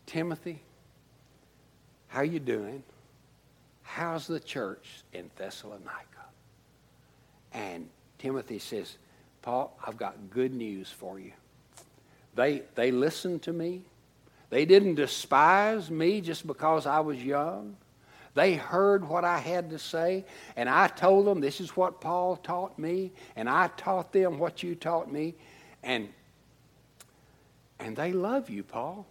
Timothy, 0.07 0.61
how 2.07 2.23
you 2.23 2.41
doing? 2.41 2.83
How's 3.83 4.27
the 4.27 4.41
church 4.41 5.03
in 5.13 5.31
Thessalonica? 5.37 6.05
And 7.53 7.89
Timothy 8.19 8.59
says, 8.59 8.97
Paul, 9.43 9.77
I've 9.85 9.97
got 9.97 10.31
good 10.31 10.55
news 10.55 10.91
for 10.91 11.19
you. 11.19 11.33
They, 12.35 12.63
they 12.75 12.91
listened 12.91 13.43
to 13.43 13.53
me. 13.53 13.83
They 14.51 14.65
didn't 14.65 14.95
despise 14.95 15.91
me 15.91 16.21
just 16.21 16.47
because 16.47 16.87
I 16.87 17.01
was 17.01 17.23
young. 17.23 17.77
They 18.39 18.55
heard 18.55 19.09
what 19.09 19.25
I 19.25 19.39
had 19.39 19.71
to 19.71 19.81
say, 19.81 20.25
and 20.55 20.69
I 20.69 20.87
told 20.87 21.27
them 21.27 21.41
this 21.41 21.61
is 21.61 21.77
what 21.77 22.01
Paul 22.01 22.37
taught 22.37 22.79
me, 22.79 23.11
and 23.35 23.51
I 23.51 23.67
taught 23.77 24.13
them 24.13 24.39
what 24.39 24.63
you 24.63 24.77
taught 24.77 25.11
me, 25.11 25.35
and 25.83 26.09
and 27.81 27.97
they 27.97 28.13
love 28.13 28.49
you, 28.49 28.63
Paul. 28.63 29.09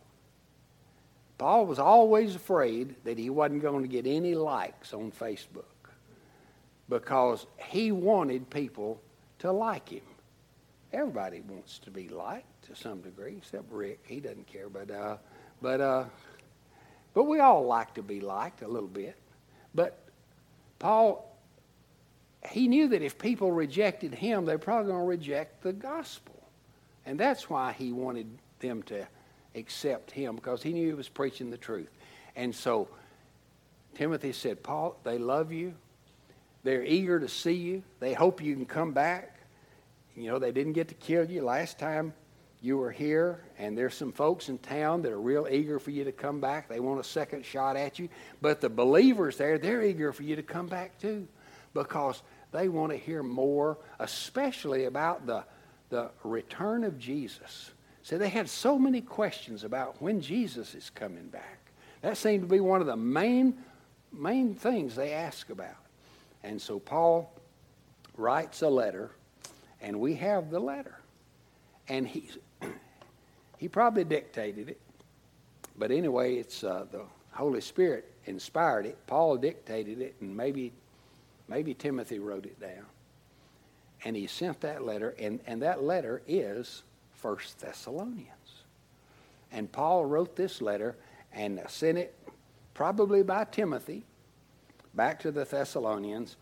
Paul 1.38 1.66
was 1.66 1.78
always 1.78 2.36
afraid 2.36 2.96
that 3.04 3.18
he 3.18 3.30
wasn't 3.30 3.64
going 3.64 3.82
to 3.82 3.90
get 3.90 4.08
any 4.08 4.34
likes 4.34 4.94
on 4.94 5.12
Facebook 5.12 5.66
because 6.88 7.48
he 7.58 7.92
wanted 7.92 8.50
people 8.50 9.02
to 9.40 9.52
like 9.52 9.90
him. 9.90 10.08
Everybody 10.94 11.42
wants 11.42 11.80
to 11.80 11.92
be 11.92 12.08
liked 12.08 12.64
to 12.68 12.78
some 12.78 13.02
degree, 13.02 13.36
except 13.40 13.70
Rick. 13.74 14.00
He 14.08 14.22
doesn't 14.22 14.48
care, 14.48 14.70
but 14.70 14.90
uh, 14.90 15.18
but 15.62 15.82
uh, 15.82 16.06
but 17.18 17.24
we 17.24 17.40
all 17.40 17.66
like 17.66 17.96
to 17.96 18.04
be 18.04 18.22
liked 18.22 18.62
a 18.62 18.68
little 18.68 18.88
bit. 18.88 19.16
But 19.74 19.98
Paul, 20.78 21.36
he 22.52 22.68
knew 22.68 22.90
that 22.90 23.02
if 23.02 23.18
people 23.18 23.52
rejected 23.52 24.14
him, 24.14 24.46
they're 24.46 24.60
probably 24.60 24.92
going 24.92 25.02
to 25.02 25.08
reject 25.08 25.64
the 25.64 25.74
gospel, 25.74 26.36
and 27.08 27.20
that's 27.20 27.50
why 27.50 27.74
he 27.74 27.92
wanted 27.92 28.28
them 28.60 28.84
to 28.84 29.08
accept 29.56 30.12
him 30.12 30.36
because 30.36 30.62
he 30.62 30.72
knew 30.72 30.90
he 30.90 30.94
was 30.94 31.10
preaching 31.10 31.50
the 31.50 31.58
truth. 31.58 31.90
And 32.36 32.54
so 32.54 32.88
Timothy 33.96 34.32
said, 34.32 34.62
Paul, 34.62 34.96
they 35.04 35.18
love 35.18 35.52
you. 35.52 35.74
They're 36.62 36.86
eager 36.86 37.20
to 37.20 37.28
see 37.28 37.54
you. 37.56 37.82
They 38.00 38.14
hope 38.14 38.44
you 38.44 38.54
can 38.54 38.68
come 38.68 38.92
back. 38.92 39.40
You 40.16 40.30
know, 40.30 40.38
they 40.38 40.52
didn't 40.52 40.74
get 40.74 40.90
to 40.90 40.94
kill 40.94 41.26
you 41.26 41.42
last 41.42 41.80
time 41.80 42.14
you 42.62 42.78
were 42.78 42.92
here, 42.92 43.40
and 43.60 43.78
there's 43.78 43.94
some 43.94 44.12
folks 44.12 44.50
in 44.50 44.58
town 44.58 45.04
that 45.04 45.12
are 45.12 45.22
real 45.22 45.48
eager 45.50 45.80
for 45.80 45.92
you 45.92 46.04
to 46.04 46.12
come 46.12 46.40
back. 46.40 46.68
They 46.68 46.80
want 46.80 47.00
a 47.00 47.04
second 47.04 47.46
shot 47.46 47.76
at 47.78 48.00
you. 48.00 48.10
But 48.42 48.62
the 48.62 48.70
believers 48.70 49.38
there, 49.38 49.58
they're 49.58 49.84
eager 49.84 50.12
for 50.12 50.24
you 50.24 50.36
to 50.36 50.44
come 50.44 50.68
back 50.68 51.00
too 51.00 51.28
because 51.74 52.24
they 52.52 52.68
want 52.68 52.92
to 52.92 52.98
hear 52.98 53.22
more, 53.22 53.78
especially 54.00 54.86
about 54.86 55.28
the, 55.28 55.44
the 55.90 56.10
return 56.24 56.84
of 56.84 56.98
Jesus. 56.98 57.72
So 58.02 58.18
they 58.18 58.30
had 58.30 58.50
so 58.50 58.80
many 58.80 59.02
questions 59.02 59.64
about 59.64 60.02
when 60.02 60.22
Jesus 60.22 60.74
is 60.74 60.90
coming 60.90 61.28
back. 61.28 61.60
That 62.02 62.18
seemed 62.18 62.44
to 62.44 62.48
be 62.48 62.60
one 62.60 62.82
of 62.82 62.88
the 62.88 62.96
main, 62.96 63.58
main 64.12 64.56
things 64.56 64.96
they 64.96 65.14
ask 65.14 65.50
about. 65.50 65.76
And 66.44 66.62
so 66.62 66.80
Paul 66.80 67.32
writes 68.16 68.62
a 68.62 68.70
letter, 68.70 69.12
and 69.82 70.00
we 70.00 70.16
have 70.16 70.50
the 70.50 70.60
letter. 70.60 71.00
And 71.90 72.08
he, 72.08 72.30
he 73.58 73.68
probably 73.68 74.04
dictated 74.04 74.70
it. 74.70 74.80
But 75.78 75.92
anyway, 75.92 76.36
it's 76.36 76.64
uh, 76.64 76.86
the 76.92 77.02
Holy 77.32 77.62
Spirit 77.62 78.12
inspired 78.26 78.86
it. 78.86 78.98
Paul 79.08 79.38
dictated 79.38 80.02
it, 80.02 80.16
and 80.22 80.36
maybe, 80.36 80.72
maybe 81.48 81.74
Timothy 81.74 82.20
wrote 82.20 82.46
it 82.46 82.60
down. 82.60 82.86
And 84.04 84.16
he 84.16 84.28
sent 84.28 84.62
that 84.62 84.86
letter, 84.86 85.16
and, 85.20 85.40
and 85.48 85.62
that 85.62 85.84
letter 85.84 86.22
is 86.28 86.84
First 87.14 87.60
Thessalonians. 87.60 88.32
And 89.52 89.72
Paul 89.72 90.06
wrote 90.06 90.36
this 90.36 90.62
letter 90.62 90.96
and 91.34 91.62
sent 91.68 91.98
it 91.98 92.14
probably 92.74 93.24
by 93.24 93.46
Timothy 93.46 94.04
back 94.94 95.20
to 95.22 95.32
the 95.32 95.46
Thessalonians. 95.46 96.36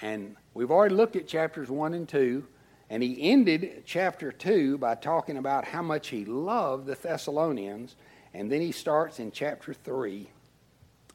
And 0.00 0.36
we've 0.54 0.70
already 0.70 0.94
looked 0.94 1.16
at 1.16 1.26
chapters 1.26 1.70
1 1.70 1.94
and 1.94 2.08
2. 2.08 2.46
And 2.92 3.02
he 3.02 3.30
ended 3.30 3.84
chapter 3.86 4.30
2 4.30 4.76
by 4.76 4.96
talking 4.96 5.38
about 5.38 5.64
how 5.64 5.80
much 5.80 6.08
he 6.08 6.26
loved 6.26 6.84
the 6.84 6.94
Thessalonians. 6.94 7.96
And 8.34 8.52
then 8.52 8.60
he 8.60 8.70
starts 8.70 9.18
in 9.18 9.32
chapter 9.32 9.72
3. 9.72 10.28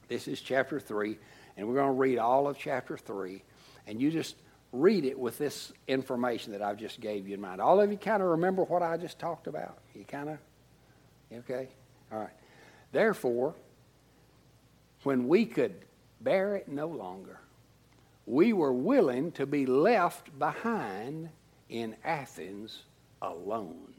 This 0.08 0.28
is 0.28 0.42
chapter 0.42 0.80
3. 0.80 1.20
And 1.56 1.68
we're 1.68 1.76
going 1.76 1.90
to 1.90 1.92
read 1.92 2.18
all 2.18 2.48
of 2.48 2.58
chapter 2.58 2.98
3. 2.98 3.44
And 3.86 4.02
you 4.02 4.10
just 4.10 4.38
read 4.72 5.06
it 5.06 5.20
with 5.20 5.38
this 5.38 5.72
information 5.88 6.54
that 6.54 6.63
I've 6.63 6.78
just 6.78 7.00
gave 7.00 7.28
you 7.28 7.36
in 7.36 7.42
mind. 7.42 7.62
All 7.62 7.80
of 7.80 7.92
you 7.92 7.98
kind 8.00 8.24
of 8.24 8.30
remember 8.30 8.63
what 8.63 8.82
I 8.82 8.98
just 8.98 9.20
talked 9.20 9.46
about? 9.46 9.78
You 9.94 10.04
kind 10.04 10.30
of, 10.30 10.40
okay? 11.32 11.68
All 12.12 12.18
right. 12.18 12.34
Therefore, 12.92 13.54
when 15.04 15.28
we 15.28 15.46
could 15.46 15.76
bear 16.22 16.56
it 16.56 16.70
no 16.70 16.88
longer, 16.88 17.40
we 18.26 18.52
were 18.52 18.74
willing 18.74 19.32
to 19.34 19.46
be 19.46 19.68
left 19.68 20.40
behind 20.40 21.30
in 21.69 21.95
Athens 22.03 22.84
alone. 23.21 23.93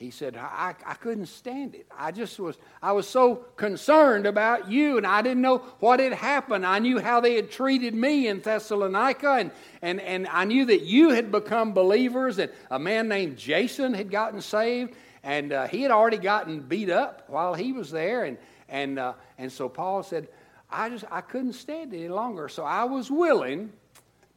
He 0.00 0.10
said, 0.10 0.34
I, 0.34 0.74
I 0.86 0.94
couldn't 0.94 1.26
stand 1.26 1.74
it. 1.74 1.86
I 1.94 2.10
just 2.10 2.40
was, 2.40 2.56
I 2.82 2.92
was 2.92 3.06
so 3.06 3.36
concerned 3.56 4.24
about 4.24 4.70
you, 4.70 4.96
and 4.96 5.06
I 5.06 5.20
didn't 5.20 5.42
know 5.42 5.58
what 5.78 6.00
had 6.00 6.14
happened. 6.14 6.64
I 6.64 6.78
knew 6.78 6.98
how 6.98 7.20
they 7.20 7.34
had 7.34 7.50
treated 7.50 7.94
me 7.94 8.26
in 8.26 8.40
Thessalonica, 8.40 9.32
and, 9.32 9.50
and, 9.82 10.00
and 10.00 10.26
I 10.28 10.46
knew 10.46 10.64
that 10.64 10.84
you 10.84 11.10
had 11.10 11.30
become 11.30 11.74
believers, 11.74 12.38
and 12.38 12.50
a 12.70 12.78
man 12.78 13.08
named 13.08 13.36
Jason 13.36 13.92
had 13.92 14.10
gotten 14.10 14.40
saved, 14.40 14.94
and 15.22 15.52
uh, 15.52 15.66
he 15.66 15.82
had 15.82 15.90
already 15.90 16.16
gotten 16.16 16.60
beat 16.60 16.88
up 16.88 17.24
while 17.28 17.52
he 17.52 17.72
was 17.72 17.90
there. 17.90 18.24
And, 18.24 18.38
and, 18.70 18.98
uh, 18.98 19.12
and 19.36 19.52
so 19.52 19.68
Paul 19.68 20.02
said, 20.02 20.28
I 20.70 20.88
just, 20.88 21.04
I 21.10 21.20
couldn't 21.20 21.52
stand 21.52 21.92
it 21.92 21.98
any 21.98 22.08
longer, 22.08 22.48
so 22.48 22.64
I 22.64 22.84
was 22.84 23.10
willing 23.10 23.70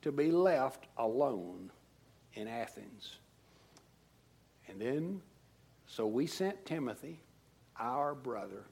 to 0.02 0.12
be 0.12 0.30
left 0.30 0.88
alone 0.98 1.72
in 2.34 2.48
Athens. 2.48 3.18
And 4.68 4.80
then 4.80 5.22
so 5.86 6.08
we 6.08 6.26
sent 6.26 6.66
Timothy, 6.66 7.20
our 7.80 8.16
brother, 8.16 8.64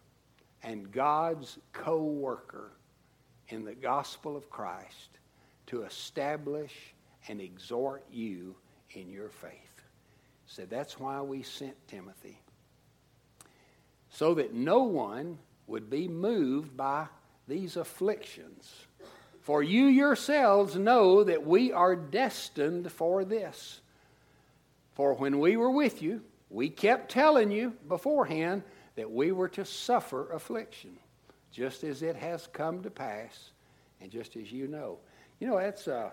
and 0.64 0.92
God's 0.92 1.60
co 1.72 2.04
worker 2.04 2.72
in 3.50 3.64
the 3.64 3.76
gospel 3.76 4.36
of 4.36 4.50
Christ 4.50 5.20
to 5.68 5.84
establish 5.84 6.96
and 7.28 7.40
exhort 7.40 8.04
you 8.12 8.56
in 8.92 9.10
your 9.12 9.30
faith. 9.30 9.84
So 10.48 10.66
that's 10.66 11.00
why 11.00 11.22
we 11.22 11.44
sent 11.44 11.76
Timothy. 11.88 12.40
So 14.10 14.34
that 14.34 14.54
no 14.54 14.84
one 14.84 15.38
would 15.68 15.90
be 15.90 16.08
moved 16.08 16.76
by 16.76 17.08
these 17.48 17.78
afflictions. 17.78 18.88
For 19.42 19.64
you 19.64 19.86
yourselves 19.86 20.76
know 20.76 21.24
that 21.24 21.46
we 21.46 21.72
are 21.72 21.96
destined 21.96 22.92
for 22.92 23.26
this. 23.26 23.82
For 24.94 25.14
when 25.16 25.40
we 25.40 25.58
were 25.58 25.72
with 25.72 26.02
you, 26.02 26.22
we 26.50 26.70
kept 26.70 27.12
telling 27.12 27.52
you 27.52 27.74
beforehand 27.88 28.62
that 28.96 29.10
we 29.10 29.32
were 29.32 29.48
to 29.50 29.66
suffer 29.66 30.32
affliction, 30.32 30.92
just 31.52 31.84
as 31.84 32.04
it 32.04 32.16
has 32.16 32.48
come 32.54 32.84
to 32.84 32.92
pass, 32.92 33.52
and 34.00 34.12
just 34.12 34.36
as 34.36 34.52
you 34.52 34.68
know. 34.68 35.00
You 35.40 35.48
know, 35.48 35.58
that's 35.58 35.88
uh, 35.88 36.12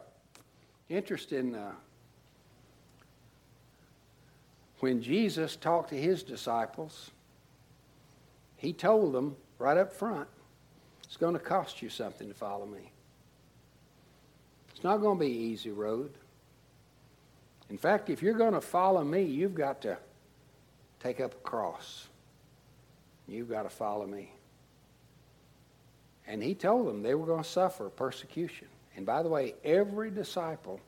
interesting. 0.88 1.54
Uh, 1.54 1.72
when 4.80 5.02
Jesus 5.02 5.56
talked 5.56 5.90
to 5.90 6.00
his 6.00 6.22
disciples, 6.22 7.10
he 8.56 8.72
told 8.72 9.12
them 9.12 9.36
right 9.58 9.76
up 9.76 9.92
front, 9.92 10.28
it's 11.04 11.16
going 11.16 11.34
to 11.34 11.40
cost 11.40 11.82
you 11.82 11.90
something 11.90 12.28
to 12.28 12.34
follow 12.34 12.64
me. 12.64 12.92
It's 14.78 14.84
not 14.84 14.98
going 14.98 15.18
to 15.18 15.24
be 15.24 15.32
an 15.32 15.40
easy 15.40 15.72
road. 15.72 16.12
In 17.68 17.76
fact, 17.76 18.10
if 18.10 18.22
you're 18.22 18.32
going 18.32 18.52
to 18.52 18.60
follow 18.60 19.02
me, 19.02 19.24
you've 19.24 19.56
got 19.56 19.80
to 19.80 19.98
take 21.02 21.18
up 21.18 21.34
a 21.34 21.38
cross. 21.38 22.06
You've 23.26 23.50
got 23.50 23.64
to 23.64 23.70
follow 23.70 24.06
me. 24.06 24.30
And 26.28 26.40
he 26.40 26.54
told 26.54 26.86
them 26.86 27.02
they 27.02 27.16
were 27.16 27.26
going 27.26 27.42
to 27.42 27.48
suffer 27.48 27.88
persecution. 27.88 28.68
And 28.94 29.04
by 29.04 29.24
the 29.24 29.28
way, 29.28 29.56
every 29.64 30.12
disciple, 30.12 30.78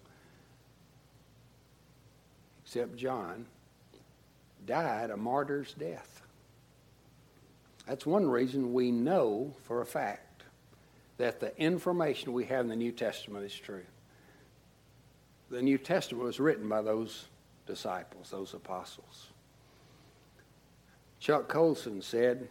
except 2.64 2.94
John, 2.94 3.44
died 4.66 5.11
a 5.11 5.16
martyr's 5.16 5.74
death. 5.74 6.22
That's 7.88 8.07
one 8.07 8.31
reason 8.31 8.72
we 8.72 8.92
know 8.92 9.53
for 9.64 9.81
a 9.81 9.87
fact 9.87 10.30
that 11.20 11.38
the 11.38 11.54
information 11.61 12.33
we 12.33 12.46
have 12.46 12.61
in 12.61 12.68
the 12.68 12.76
New 12.76 12.92
Testament 12.92 13.44
is 13.44 13.54
true. 13.54 13.85
The 15.50 15.61
New 15.61 15.76
Testament 15.76 16.24
was 16.24 16.40
written 16.40 16.66
by 16.66 16.80
those 16.80 17.26
disciples, 17.66 18.30
those 18.30 18.54
apostles. 18.54 19.26
Chuck 21.18 21.46
Colson 21.46 22.00
said, 22.00 22.48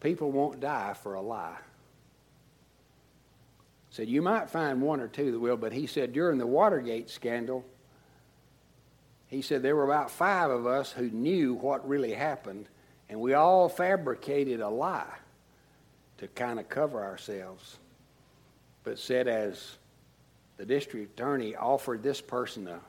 People 0.00 0.32
won't 0.32 0.58
die 0.58 0.94
for 0.94 1.14
a 1.14 1.20
lie. 1.20 1.58
Said, 3.90 4.08
You 4.08 4.20
might 4.20 4.50
find 4.50 4.82
one 4.82 4.98
or 4.98 5.06
two 5.06 5.30
that 5.30 5.38
will, 5.38 5.56
but 5.56 5.72
he 5.72 5.86
said, 5.86 6.12
during 6.12 6.38
the 6.38 6.46
Watergate 6.46 7.08
scandal, 7.08 7.64
he 9.28 9.42
said 9.42 9.62
there 9.62 9.76
were 9.76 9.84
about 9.84 10.10
five 10.10 10.50
of 10.50 10.66
us 10.66 10.90
who 10.90 11.08
knew 11.10 11.54
what 11.54 11.88
really 11.88 12.14
happened, 12.14 12.68
and 13.08 13.20
we 13.20 13.34
all 13.34 13.68
fabricated 13.68 14.60
a 14.60 14.68
lie 14.68 15.14
to 16.20 16.28
kind 16.28 16.60
of 16.60 16.68
cover 16.68 17.02
ourselves. 17.02 17.78
But 18.84 18.98
said, 18.98 19.26
as 19.26 19.76
the 20.58 20.66
district 20.66 21.18
attorney 21.18 21.56
offered 21.56 22.02
this 22.02 22.20
person 22.20 22.68
a, 22.68 22.80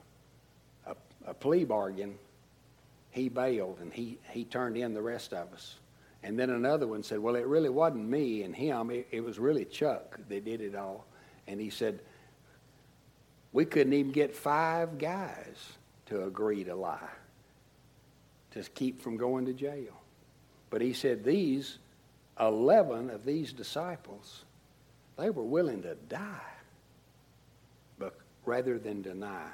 a, 0.86 0.96
a 1.28 1.34
plea 1.34 1.64
bargain, 1.64 2.16
he 3.10 3.30
bailed 3.30 3.80
and 3.82 3.92
he, 3.92 4.18
he 4.30 4.44
turned 4.44 4.78
in 4.78 4.94
the 4.94 5.02
rest 5.02 5.34
of 5.34 5.52
us. 5.54 5.76
And 6.24 6.38
then 6.38 6.50
another 6.50 6.88
one 6.88 7.04
said, 7.04 7.20
Well, 7.20 7.36
it 7.36 7.48
really 7.48 7.70
wasn't 7.70 8.08
me 8.08 8.44
and 8.44 8.56
him, 8.56 8.92
it, 8.92 9.08
it 9.12 9.22
was 9.22 9.40
really 9.40 9.66
Chuck 9.66 10.20
that 10.30 10.46
did 10.46 10.62
it 10.62 10.76
all. 10.76 11.06
And 11.48 11.60
he 11.60 11.70
said, 11.70 12.00
We 13.54 13.66
couldn't 13.66 13.94
even 13.94 14.12
get 14.12 14.36
five 14.36 14.98
guys 14.98 15.58
to 16.08 16.26
agree 16.26 16.66
to 16.66 16.76
lie, 16.76 17.10
to 18.52 18.64
keep 18.64 19.02
from 19.02 19.16
going 19.18 19.46
to 19.46 19.54
jail. 19.54 20.00
But 20.70 20.82
he 20.82 20.94
said, 20.94 21.24
These 21.24 21.80
11 22.42 23.10
of 23.12 23.24
these 23.24 23.54
disciples, 23.54 24.44
they 25.18 25.30
were 25.30 25.44
willing 25.44 25.84
to 25.84 25.96
die 26.10 26.52
but 28.02 28.16
rather 28.46 28.80
than 28.80 29.04
deny 29.04 29.46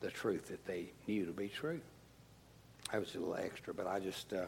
the 0.00 0.10
truth 0.10 0.48
that 0.48 0.64
they 0.66 0.92
knew 1.08 1.24
to 1.24 1.32
be 1.32 1.48
true. 1.48 1.80
That 2.92 3.00
was 3.00 3.14
a 3.14 3.18
little 3.18 3.36
extra, 3.36 3.72
but 3.72 3.86
I 3.86 3.98
just, 3.98 4.32
uh, 4.34 4.44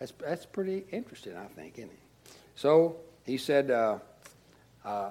that's, 0.00 0.12
that's 0.18 0.46
pretty 0.46 0.86
interesting, 0.90 1.36
I 1.36 1.44
think, 1.44 1.78
isn't 1.78 1.90
it? 1.90 2.32
So 2.54 2.96
he 3.26 3.36
said, 3.36 3.70
uh, 3.70 3.98
uh, 4.84 5.10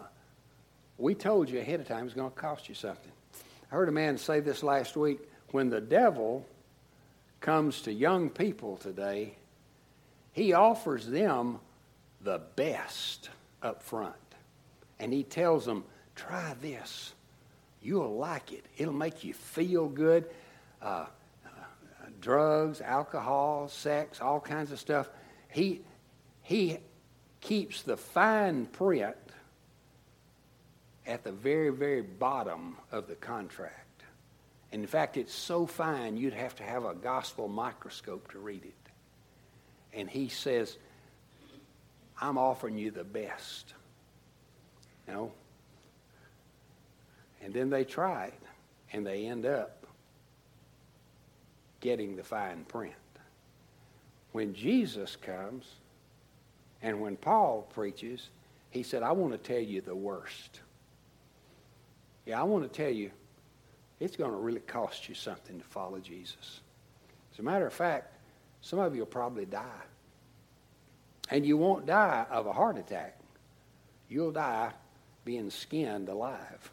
We 0.98 1.13
told 1.13 1.50
you 1.50 1.60
ahead 1.60 1.80
of 1.80 1.88
time 1.88 2.06
it's 2.06 2.15
going 2.15 2.32
to 2.32 2.36
cost 2.36 2.67
you 2.67 2.74
something. 2.74 3.12
I 3.71 3.76
heard 3.76 3.89
a 3.89 3.91
man 3.91 4.17
say 4.17 4.39
this 4.39 4.63
last 4.63 4.98
week 4.98 5.19
when 5.52 5.69
the 5.69 5.82
devil 5.82 6.45
comes 7.41 7.82
to 7.84 7.93
young 7.93 8.32
people 8.32 8.78
today, 8.78 9.36
he 10.34 10.54
offers 10.54 11.06
them 11.08 11.60
the 12.26 12.42
best 12.58 13.30
up 13.62 13.82
front. 13.82 14.14
And 15.00 15.14
he 15.14 15.24
tells 15.24 15.66
them, 15.66 15.86
try 16.16 16.56
this. 16.62 17.14
You'll 17.82 18.18
like 18.18 18.52
it. 18.52 18.66
It'll 18.78 18.94
make 18.94 19.24
you 19.24 19.34
feel 19.34 19.88
good. 19.88 20.26
Uh, 20.82 21.06
uh, 21.46 21.50
drugs, 22.20 22.82
alcohol, 22.82 23.70
sex, 23.70 24.20
all 24.20 24.40
kinds 24.40 24.72
of 24.72 24.80
stuff. 24.80 25.08
He, 25.50 25.82
he 26.42 26.80
keeps 27.42 27.84
the 27.84 27.96
fine 27.96 28.66
print 28.66 29.16
at 31.06 31.24
the 31.24 31.32
very, 31.32 31.70
very 31.70 32.02
bottom 32.02 32.76
of 32.92 33.08
the 33.08 33.16
contract. 33.16 34.04
And 34.72 34.82
in 34.82 34.88
fact, 34.88 35.16
it's 35.16 35.34
so 35.34 35.68
fine 35.68 36.18
you'd 36.18 36.34
have 36.34 36.56
to 36.56 36.64
have 36.64 36.86
a 36.86 36.96
gospel 36.96 37.48
microscope 37.48 38.32
to 38.32 38.40
read 38.40 38.66
it. 38.66 38.74
And 39.94 40.10
he 40.10 40.28
says, 40.28 40.78
I'm 42.19 42.38
offering 42.38 42.78
you 42.78 42.91
the 42.91 43.04
best. 43.04 43.73
You 45.08 45.13
know? 45.13 45.32
And 47.43 47.54
then 47.54 47.69
they 47.69 47.84
try 47.84 48.25
it, 48.25 48.41
and 48.93 49.06
they 49.06 49.28
end 49.28 49.45
up 49.45 49.86
getting 51.82 52.15
the 52.15 52.23
fine 52.23 52.65
print. 52.65 52.93
When 54.32 54.54
Jesus 54.54 55.15
comes, 55.15 55.65
and 56.82 56.99
when 56.99 57.15
Paul 57.15 57.67
preaches, 57.73 58.30
he 58.71 58.84
said, 58.84 59.04
I 59.04 59.12
want 59.12 59.32
to 59.32 59.38
tell 59.38 59.62
you 59.62 59.82
the 59.82 59.95
worst. 59.95 60.62
Yeah, 62.25 62.39
I 62.39 62.43
want 62.43 62.63
to 62.63 62.69
tell 62.69 62.91
you, 62.91 63.12
it's 63.99 64.17
going 64.17 64.32
to 64.32 64.38
really 64.38 64.60
cost 64.62 65.08
you 65.08 65.15
something 65.15 65.60
to 65.60 65.65
follow 65.65 65.99
Jesus. 65.99 66.62
As 67.32 67.39
a 67.39 67.43
matter 67.43 67.67
of 67.67 67.73
fact, 67.73 68.13
some 68.62 68.80
of 68.80 68.93
you 68.95 69.01
will 69.01 69.06
probably 69.08 69.45
die. 69.45 69.84
And 71.30 71.46
you 71.46 71.58
won't 71.58 71.86
die 71.86 72.26
of 72.30 72.46
a 72.46 72.54
heart 72.54 72.78
attack. 72.78 73.18
You'll 74.10 74.32
die 74.32 74.72
being 75.24 75.50
skinned 75.50 76.10
alive. 76.10 76.72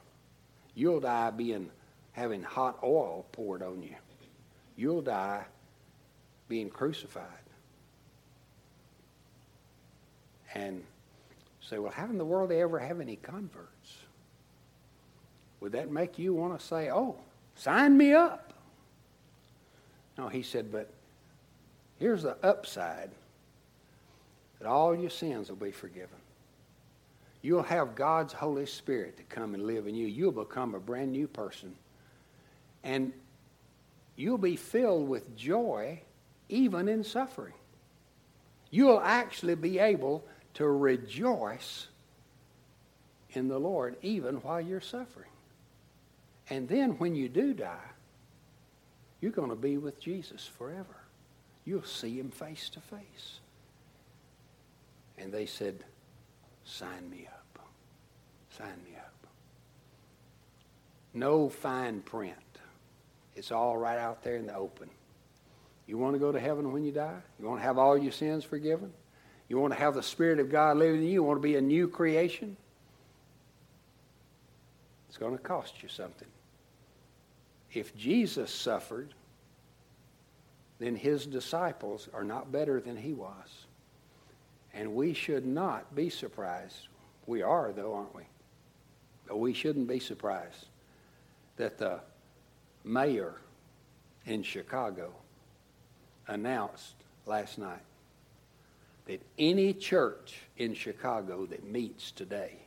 You'll 0.75 1.01
die 1.01 1.31
being 1.31 1.71
having 2.13 2.43
hot 2.43 2.79
oil 2.83 3.25
poured 3.33 3.63
on 3.63 3.83
you. 3.83 3.95
You'll 4.77 5.03
die 5.03 5.45
being 6.49 6.69
crucified. 6.69 7.25
And 10.55 10.85
say, 11.63 11.79
well, 11.79 11.93
how 11.93 12.05
in 12.05 12.19
the 12.19 12.25
world 12.25 12.51
do 12.51 12.57
they 12.57 12.63
ever 12.63 12.79
have 12.79 13.01
any 13.01 13.17
converts? 13.17 13.97
Would 15.61 15.73
that 15.73 15.91
make 15.91 16.19
you 16.19 16.35
want 16.35 16.59
to 16.59 16.65
say, 16.65 16.91
oh, 16.91 17.17
sign 17.55 17.97
me 17.97 18.13
up? 18.13 18.53
No, 20.19 20.29
he 20.29 20.43
said, 20.43 20.71
but 20.71 20.91
here's 21.99 22.23
the 22.23 22.37
upside 22.43 23.11
that 24.63 24.69
all 24.69 24.95
your 24.95 25.11
sins 25.11 25.49
will 25.49 25.57
be 25.57 25.73
forgiven. 25.73 26.19
You'll 27.43 27.65
have 27.65 27.97
God's 27.97 28.33
Holy 28.33 28.67
Spirit 28.67 29.17
to 29.17 29.25
come 29.25 29.55
and 29.55 29.67
live 29.67 29.89
in 29.89 29.97
you. 29.97 30.07
You'll 30.07 30.31
become 30.31 30.77
a 30.77 30.79
brand 30.79 31.11
new 31.11 31.27
person. 31.27 31.75
And 32.85 33.13
you'll 34.15 34.39
be 34.39 34.55
filled 34.55 35.09
with 35.09 35.37
joy 35.37 36.03
even 36.49 36.89
in 36.89 37.03
suffering. 37.03 37.55
You'll 38.71 39.01
actually 39.01 39.57
be 39.57 39.81
able 39.81 40.25
to 40.55 40.69
rejoice 40.69 41.89
in 43.31 43.49
the 43.49 43.59
Lord 43.59 43.97
even 44.01 44.37
while 44.37 44.61
you're 44.61 44.81
suffering. 44.81 45.31
And 46.51 46.69
then 46.69 46.93
when 46.99 47.17
you 47.17 47.29
do 47.29 47.53
die, 47.53 47.91
you're 49.21 49.33
going 49.33 49.51
to 49.51 49.57
be 49.57 49.77
with 49.77 49.99
Jesus 49.99 50.49
forever. 50.57 51.01
You'll 51.65 51.83
see 51.83 52.21
him 52.21 52.31
face 52.31 52.69
to 52.71 52.81
face. 52.81 53.41
And 55.23 55.33
they 55.33 55.47
said, 55.47 55.85
Sign 56.65 57.09
me 57.09 57.29
up. 57.31 57.59
Sign 58.59 58.83
me 58.85 58.97
up. 58.97 59.27
No 61.15 61.49
fine 61.49 62.01
print. 62.01 62.35
It's 63.37 63.53
all 63.53 63.77
right 63.77 63.99
out 63.99 64.23
there 64.23 64.37
in 64.37 64.47
the 64.47 64.55
open. 64.55 64.91
You 65.87 65.97
want 65.97 66.15
to 66.15 66.19
go 66.19 66.33
to 66.33 66.41
heaven 66.41 66.73
when 66.73 66.85
you 66.85 66.93
die? 66.93 67.21
You 67.39 67.47
want 67.47 67.61
to 67.61 67.65
have 67.65 67.79
all 67.79 67.97
your 67.97 68.13
sins 68.13 68.45
forgiven? 68.45 68.93
You 69.49 69.59
want 69.59 69.73
to 69.73 69.79
have 69.79 69.95
the 69.95 70.03
Spirit 70.03 70.39
of 70.39 70.51
God 70.51 70.77
living 70.77 71.03
in 71.03 71.07
you? 71.07 71.13
You 71.13 71.23
want 71.23 71.39
to 71.39 71.43
be 71.43 71.57
a 71.57 71.61
new 71.61 71.89
creation? 71.89 72.57
It's 75.09 75.19
going 75.19 75.37
to 75.37 75.43
cost 75.43 75.83
you 75.83 75.89
something. 75.89 76.29
If 77.73 77.97
Jesus 77.97 78.53
suffered, 78.53 79.15
then 80.79 80.97
his 80.97 81.27
disciples 81.27 82.09
are 82.13 82.25
not 82.25 82.51
better 82.51 82.81
than 82.81 82.97
he 82.97 83.13
was. 83.13 83.62
And 84.75 84.95
we 84.95 85.13
should 85.13 85.45
not 85.47 85.95
be 85.95 86.09
surprised. 86.09 86.89
We 87.27 87.43
are, 87.43 87.73
though, 87.73 87.95
aren't 87.95 88.15
we? 88.15 88.23
But 89.27 89.39
we 89.39 89.53
shouldn't 89.53 89.89
be 89.89 90.01
surprised 90.01 90.67
that 91.57 91.79
the 91.79 92.01
mayor 92.85 93.35
in 94.27 94.43
Chicago 94.43 95.13
announced 96.27 96.95
last 97.27 97.59
night 97.59 97.83
that 99.07 99.21
any 99.39 99.73
church 99.73 100.39
in 100.57 100.75
Chicago 100.75 101.47
that 101.47 101.65
meets 101.65 102.13
today 102.13 102.59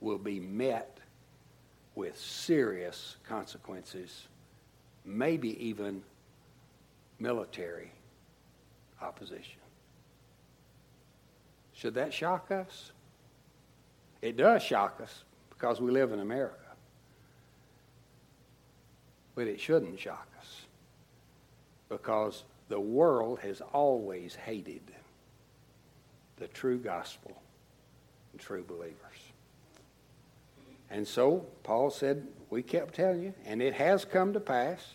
will 0.00 0.18
be 0.18 0.40
met 0.40 0.98
with 1.94 2.18
serious 2.18 3.16
consequences, 3.26 4.28
maybe 5.04 5.64
even 5.64 6.02
military 7.18 7.90
opposition. 9.00 9.60
Should 11.76 11.94
that 11.94 12.12
shock 12.12 12.50
us? 12.50 12.90
It 14.22 14.36
does 14.36 14.62
shock 14.62 14.98
us 15.02 15.24
because 15.50 15.80
we 15.80 15.90
live 15.90 16.12
in 16.12 16.20
America. 16.20 16.56
But 19.34 19.46
it 19.46 19.60
shouldn't 19.60 20.00
shock 20.00 20.26
us 20.40 20.62
because 21.90 22.44
the 22.68 22.80
world 22.80 23.40
has 23.40 23.60
always 23.60 24.34
hated 24.34 24.80
the 26.38 26.48
true 26.48 26.78
gospel 26.78 27.36
and 28.32 28.40
true 28.40 28.64
believers. 28.66 28.94
And 30.90 31.06
so 31.06 31.46
Paul 31.62 31.90
said, 31.90 32.26
We 32.48 32.62
kept 32.62 32.94
telling 32.94 33.22
you, 33.22 33.34
and 33.44 33.60
it 33.60 33.74
has 33.74 34.04
come 34.04 34.32
to 34.32 34.40
pass. 34.40 34.94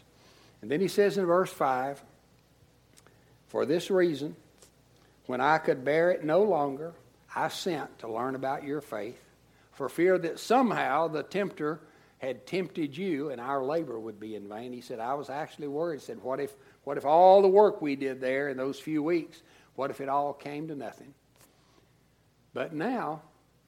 And 0.61 0.71
then 0.71 0.79
he 0.79 0.87
says 0.87 1.17
in 1.17 1.25
verse 1.25 1.51
5 1.51 2.01
For 3.49 3.65
this 3.65 3.91
reason, 3.91 4.35
when 5.25 5.41
I 5.41 5.57
could 5.57 5.85
bear 5.85 6.11
it 6.11 6.23
no 6.23 6.43
longer, 6.43 6.93
I 7.35 7.47
sent 7.47 7.99
to 7.99 8.11
learn 8.11 8.35
about 8.35 8.63
your 8.63 8.81
faith, 8.81 9.21
for 9.71 9.87
fear 9.87 10.17
that 10.17 10.39
somehow 10.39 11.07
the 11.07 11.23
tempter 11.23 11.79
had 12.17 12.45
tempted 12.45 12.95
you 12.95 13.29
and 13.29 13.41
our 13.41 13.63
labor 13.63 13.99
would 13.99 14.19
be 14.19 14.35
in 14.35 14.47
vain. 14.47 14.73
He 14.73 14.81
said, 14.81 14.99
I 14.99 15.15
was 15.15 15.29
actually 15.29 15.67
worried. 15.67 16.01
He 16.01 16.05
said, 16.05 16.21
what 16.21 16.39
if, 16.39 16.53
what 16.83 16.97
if 16.97 17.05
all 17.05 17.41
the 17.41 17.47
work 17.47 17.81
we 17.81 17.95
did 17.95 18.21
there 18.21 18.49
in 18.49 18.57
those 18.57 18.79
few 18.79 19.01
weeks, 19.01 19.41
what 19.75 19.89
if 19.89 20.01
it 20.01 20.09
all 20.09 20.33
came 20.33 20.67
to 20.67 20.75
nothing? 20.75 21.13
But 22.53 22.73
now 22.73 23.21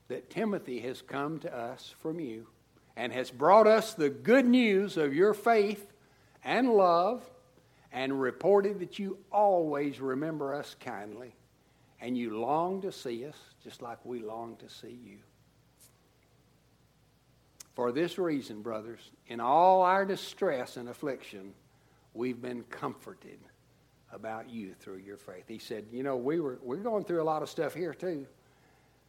that 0.10 0.30
Timothy 0.30 0.80
has 0.82 1.02
come 1.02 1.40
to 1.40 1.56
us 1.56 1.96
from 2.00 2.20
you 2.20 2.48
and 2.96 3.12
has 3.14 3.32
brought 3.32 3.66
us 3.66 3.94
the 3.94 4.10
good 4.10 4.46
news 4.46 4.98
of 4.98 5.16
your 5.16 5.34
faith 5.34 5.92
and 6.44 6.70
love 6.70 7.28
and 7.92 8.22
reported 8.22 8.80
that 8.80 9.00
you 9.00 9.18
always 9.32 10.00
remember 10.00 10.54
us 10.54 10.76
kindly 10.80 11.34
and 12.04 12.18
you 12.18 12.38
long 12.38 12.82
to 12.82 12.92
see 12.92 13.26
us 13.26 13.38
just 13.64 13.82
like 13.82 13.98
we 14.04 14.20
long 14.20 14.58
to 14.58 14.68
see 14.68 15.00
you. 15.06 15.20
For 17.76 17.94
this 17.94 18.20
reason, 18.20 18.62
brothers, 18.62 19.00
in 19.28 19.40
all 19.40 19.84
our 19.84 20.06
distress 20.06 20.76
and 20.76 20.90
affliction, 20.90 21.54
we've 22.14 22.42
been 22.42 22.64
comforted 22.64 23.40
about 24.12 24.50
you 24.50 24.74
through 24.82 24.98
your 24.98 25.16
faith. 25.16 25.46
He 25.48 25.60
said, 25.60 25.86
You 25.94 26.04
know, 26.04 26.18
we 26.18 26.42
were, 26.42 26.60
we're 26.62 26.76
going 26.76 27.06
through 27.06 27.22
a 27.22 27.24
lot 27.24 27.42
of 27.42 27.50
stuff 27.50 27.74
here 27.74 27.94
too. 27.94 28.28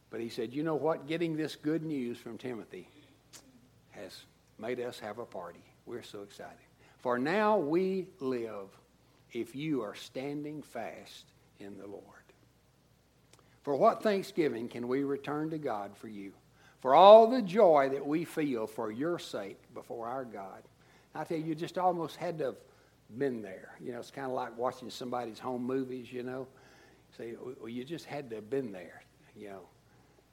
But 0.09 0.21
he 0.21 0.29
said, 0.29 0.53
You 0.53 0.63
know 0.63 0.75
what? 0.75 1.05
Getting 1.05 1.35
this 1.35 1.57
good 1.57 1.83
news 1.83 2.17
from 2.17 2.37
Timothy 2.37 2.87
has 3.91 4.23
made 4.57 4.79
us 4.79 4.99
have 4.99 5.19
a 5.19 5.25
party. 5.25 5.65
We're 5.85 6.01
so 6.01 6.21
excited. 6.21 6.55
For 6.99 7.19
now 7.19 7.57
we 7.57 8.07
live 8.21 8.69
if 9.33 9.53
you 9.53 9.81
are 9.81 9.95
standing 9.95 10.63
fast 10.63 11.25
in 11.59 11.77
the 11.77 11.87
Lord. 11.87 12.14
For 13.65 13.75
what 13.75 14.03
thanksgiving 14.03 14.67
can 14.69 14.87
we 14.87 15.03
return 15.03 15.49
to 15.49 15.57
God 15.57 15.97
for 15.97 16.07
you? 16.07 16.33
For 16.81 16.93
all 16.93 17.27
the 17.27 17.41
joy 17.41 17.89
that 17.93 18.05
we 18.05 18.23
feel 18.23 18.67
for 18.67 18.91
your 18.91 19.17
sake 19.17 19.57
before 19.73 20.05
our 20.05 20.23
God. 20.23 20.61
I 21.15 21.23
tell 21.23 21.39
you, 21.39 21.45
you 21.45 21.55
just 21.55 21.79
almost 21.79 22.15
had 22.15 22.37
to 22.37 22.45
have 22.45 22.57
been 23.17 23.41
there. 23.41 23.71
You 23.81 23.93
know, 23.93 23.99
it's 23.99 24.11
kind 24.11 24.27
of 24.27 24.33
like 24.33 24.55
watching 24.55 24.91
somebody's 24.91 25.39
home 25.39 25.63
movies, 25.63 26.13
you 26.13 26.21
know. 26.21 26.45
Say, 27.17 27.33
well, 27.59 27.67
you 27.67 27.83
just 27.83 28.05
had 28.05 28.29
to 28.29 28.35
have 28.35 28.51
been 28.51 28.71
there, 28.71 29.01
you 29.35 29.49
know. 29.49 29.61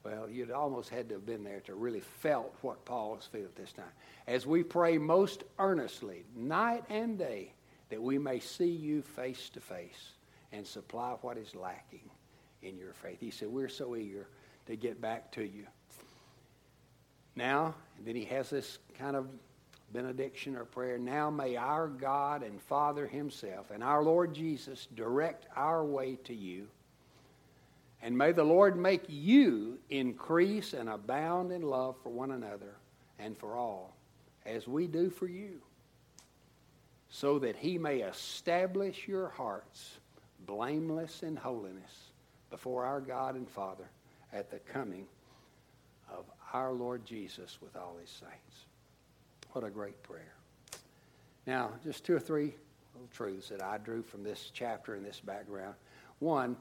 Well, 0.04 0.28
you'd 0.28 0.50
almost 0.50 0.90
had 0.90 1.08
to 1.08 1.14
have 1.14 1.24
been 1.24 1.42
there 1.42 1.60
to 1.60 1.74
really 1.74 2.00
felt 2.00 2.54
what 2.60 2.84
Paul 2.84 3.12
was 3.12 3.24
feeling 3.32 3.48
this 3.56 3.72
time. 3.72 3.86
As 4.26 4.46
we 4.46 4.62
pray 4.62 4.98
most 4.98 5.44
earnestly, 5.58 6.26
night 6.36 6.84
and 6.90 7.16
day, 7.16 7.54
that 7.88 8.02
we 8.02 8.18
may 8.18 8.40
see 8.40 8.68
you 8.68 9.00
face 9.00 9.48
to 9.54 9.60
face 9.60 10.10
and 10.52 10.66
supply 10.66 11.16
what 11.22 11.38
is 11.38 11.54
lacking 11.54 12.10
in 12.62 12.78
your 12.78 12.92
faith. 12.92 13.18
He 13.20 13.30
said, 13.30 13.48
We're 13.48 13.68
so 13.68 13.96
eager 13.96 14.26
to 14.66 14.76
get 14.76 15.00
back 15.00 15.32
to 15.32 15.42
you. 15.42 15.66
Now, 17.34 17.74
then 18.04 18.14
he 18.14 18.24
has 18.26 18.50
this 18.50 18.78
kind 18.98 19.16
of 19.16 19.26
benediction 19.92 20.56
or 20.56 20.64
prayer. 20.64 20.98
Now 20.98 21.30
may 21.30 21.56
our 21.56 21.88
God 21.88 22.42
and 22.42 22.60
Father 22.62 23.06
Himself 23.06 23.70
and 23.70 23.82
our 23.82 24.02
Lord 24.02 24.34
Jesus 24.34 24.86
direct 24.94 25.46
our 25.54 25.84
way 25.84 26.16
to 26.24 26.34
you 26.34 26.68
and 28.02 28.18
may 28.18 28.32
the 28.32 28.44
Lord 28.44 28.76
make 28.76 29.04
you 29.08 29.78
increase 29.88 30.72
and 30.72 30.88
abound 30.88 31.52
in 31.52 31.62
love 31.62 31.94
for 32.02 32.10
one 32.10 32.32
another 32.32 32.74
and 33.20 33.38
for 33.38 33.56
all, 33.56 33.94
as 34.44 34.66
we 34.66 34.88
do 34.88 35.08
for 35.08 35.28
you, 35.28 35.60
so 37.08 37.38
that 37.38 37.54
he 37.54 37.78
may 37.78 37.98
establish 37.98 39.06
your 39.06 39.28
hearts 39.28 39.98
blameless 40.44 41.22
in 41.22 41.36
holiness 41.36 42.11
before 42.52 42.84
our 42.84 43.00
God 43.00 43.34
and 43.34 43.48
Father 43.48 43.88
at 44.32 44.50
the 44.50 44.58
coming 44.58 45.06
of 46.12 46.26
our 46.52 46.72
Lord 46.72 47.04
Jesus 47.04 47.58
with 47.62 47.74
all 47.74 47.96
his 47.98 48.10
saints. 48.10 48.66
What 49.52 49.64
a 49.64 49.70
great 49.70 50.00
prayer. 50.02 50.34
Now, 51.46 51.70
just 51.82 52.04
two 52.04 52.14
or 52.14 52.20
three 52.20 52.54
little 52.94 53.08
truths 53.10 53.48
that 53.48 53.62
I 53.62 53.78
drew 53.78 54.02
from 54.02 54.22
this 54.22 54.50
chapter 54.52 54.94
and 54.94 55.04
this 55.04 55.18
background. 55.18 55.74
One, 56.18 56.56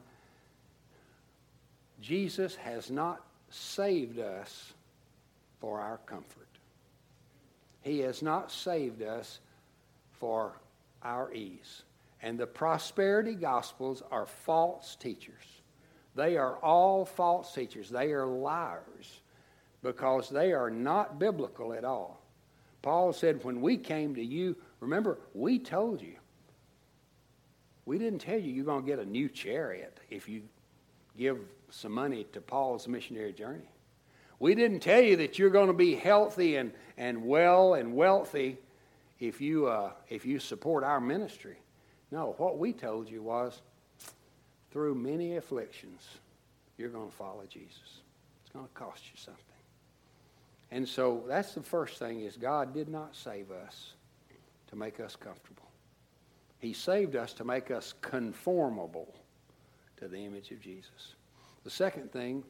Jesus 1.99 2.55
has 2.55 2.89
not 2.89 3.21
saved 3.49 4.17
us 4.17 4.73
for 5.59 5.81
our 5.81 5.97
comfort. 6.05 6.47
He 7.81 7.99
has 7.99 8.21
not 8.23 8.49
saved 8.49 9.03
us 9.03 9.41
for 10.13 10.53
our 11.03 11.33
ease. 11.33 11.83
And 12.21 12.39
the 12.39 12.47
prosperity 12.47 13.33
gospels 13.33 14.01
are 14.09 14.25
false 14.25 14.95
teachers. 14.95 15.60
They 16.15 16.37
are 16.37 16.57
all 16.57 17.05
false 17.05 17.53
teachers. 17.53 17.89
They 17.89 18.11
are 18.11 18.25
liars 18.25 19.21
because 19.81 20.29
they 20.29 20.53
are 20.53 20.69
not 20.69 21.19
biblical 21.19 21.73
at 21.73 21.85
all. 21.85 22.21
Paul 22.81 23.13
said, 23.13 23.43
when 23.43 23.61
we 23.61 23.77
came 23.77 24.15
to 24.15 24.23
you, 24.23 24.55
remember, 24.79 25.19
we 25.33 25.59
told 25.59 26.01
you. 26.01 26.15
We 27.85 27.97
didn't 27.97 28.19
tell 28.19 28.39
you 28.39 28.51
you're 28.51 28.65
going 28.65 28.83
to 28.83 28.87
get 28.87 28.99
a 28.99 29.05
new 29.05 29.29
chariot 29.29 29.99
if 30.09 30.27
you 30.27 30.43
give 31.17 31.39
some 31.69 31.91
money 31.91 32.25
to 32.33 32.41
Paul's 32.41 32.87
missionary 32.87 33.33
journey. 33.33 33.69
We 34.39 34.55
didn't 34.55 34.79
tell 34.79 35.01
you 35.01 35.17
that 35.17 35.37
you're 35.37 35.49
going 35.49 35.67
to 35.67 35.73
be 35.73 35.95
healthy 35.95 36.55
and, 36.55 36.73
and 36.97 37.25
well 37.25 37.75
and 37.75 37.93
wealthy 37.93 38.57
if 39.19 39.39
you, 39.39 39.67
uh, 39.67 39.91
if 40.09 40.25
you 40.25 40.39
support 40.39 40.83
our 40.83 40.99
ministry. 40.99 41.57
No, 42.11 42.35
what 42.37 42.57
we 42.57 42.73
told 42.73 43.09
you 43.09 43.21
was 43.21 43.61
through 44.71 44.95
many 44.95 45.35
afflictions, 45.37 46.07
you're 46.77 46.89
going 46.89 47.09
to 47.09 47.15
follow 47.15 47.43
Jesus. 47.49 47.99
It's 48.41 48.53
going 48.53 48.65
to 48.65 48.73
cost 48.73 49.03
you 49.05 49.17
something. 49.17 49.43
And 50.71 50.87
so 50.87 51.23
that's 51.27 51.53
the 51.53 51.61
first 51.61 51.99
thing 51.99 52.21
is 52.21 52.37
God 52.37 52.73
did 52.73 52.87
not 52.87 53.15
save 53.15 53.51
us 53.51 53.93
to 54.69 54.75
make 54.75 54.99
us 54.99 55.15
comfortable. 55.15 55.69
He 56.59 56.73
saved 56.73 57.15
us 57.15 57.33
to 57.33 57.43
make 57.43 57.71
us 57.71 57.93
conformable 58.01 59.13
to 59.97 60.07
the 60.07 60.17
image 60.17 60.51
of 60.51 60.61
Jesus. 60.61 61.15
The 61.63 61.69
second 61.69 62.11
thing 62.11 62.43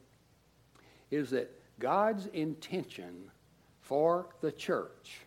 is 1.10 1.32
that 1.32 1.52
God's 1.80 2.28
intention 2.28 3.32
for 3.82 4.28
the 4.42 4.52
church 4.52 5.20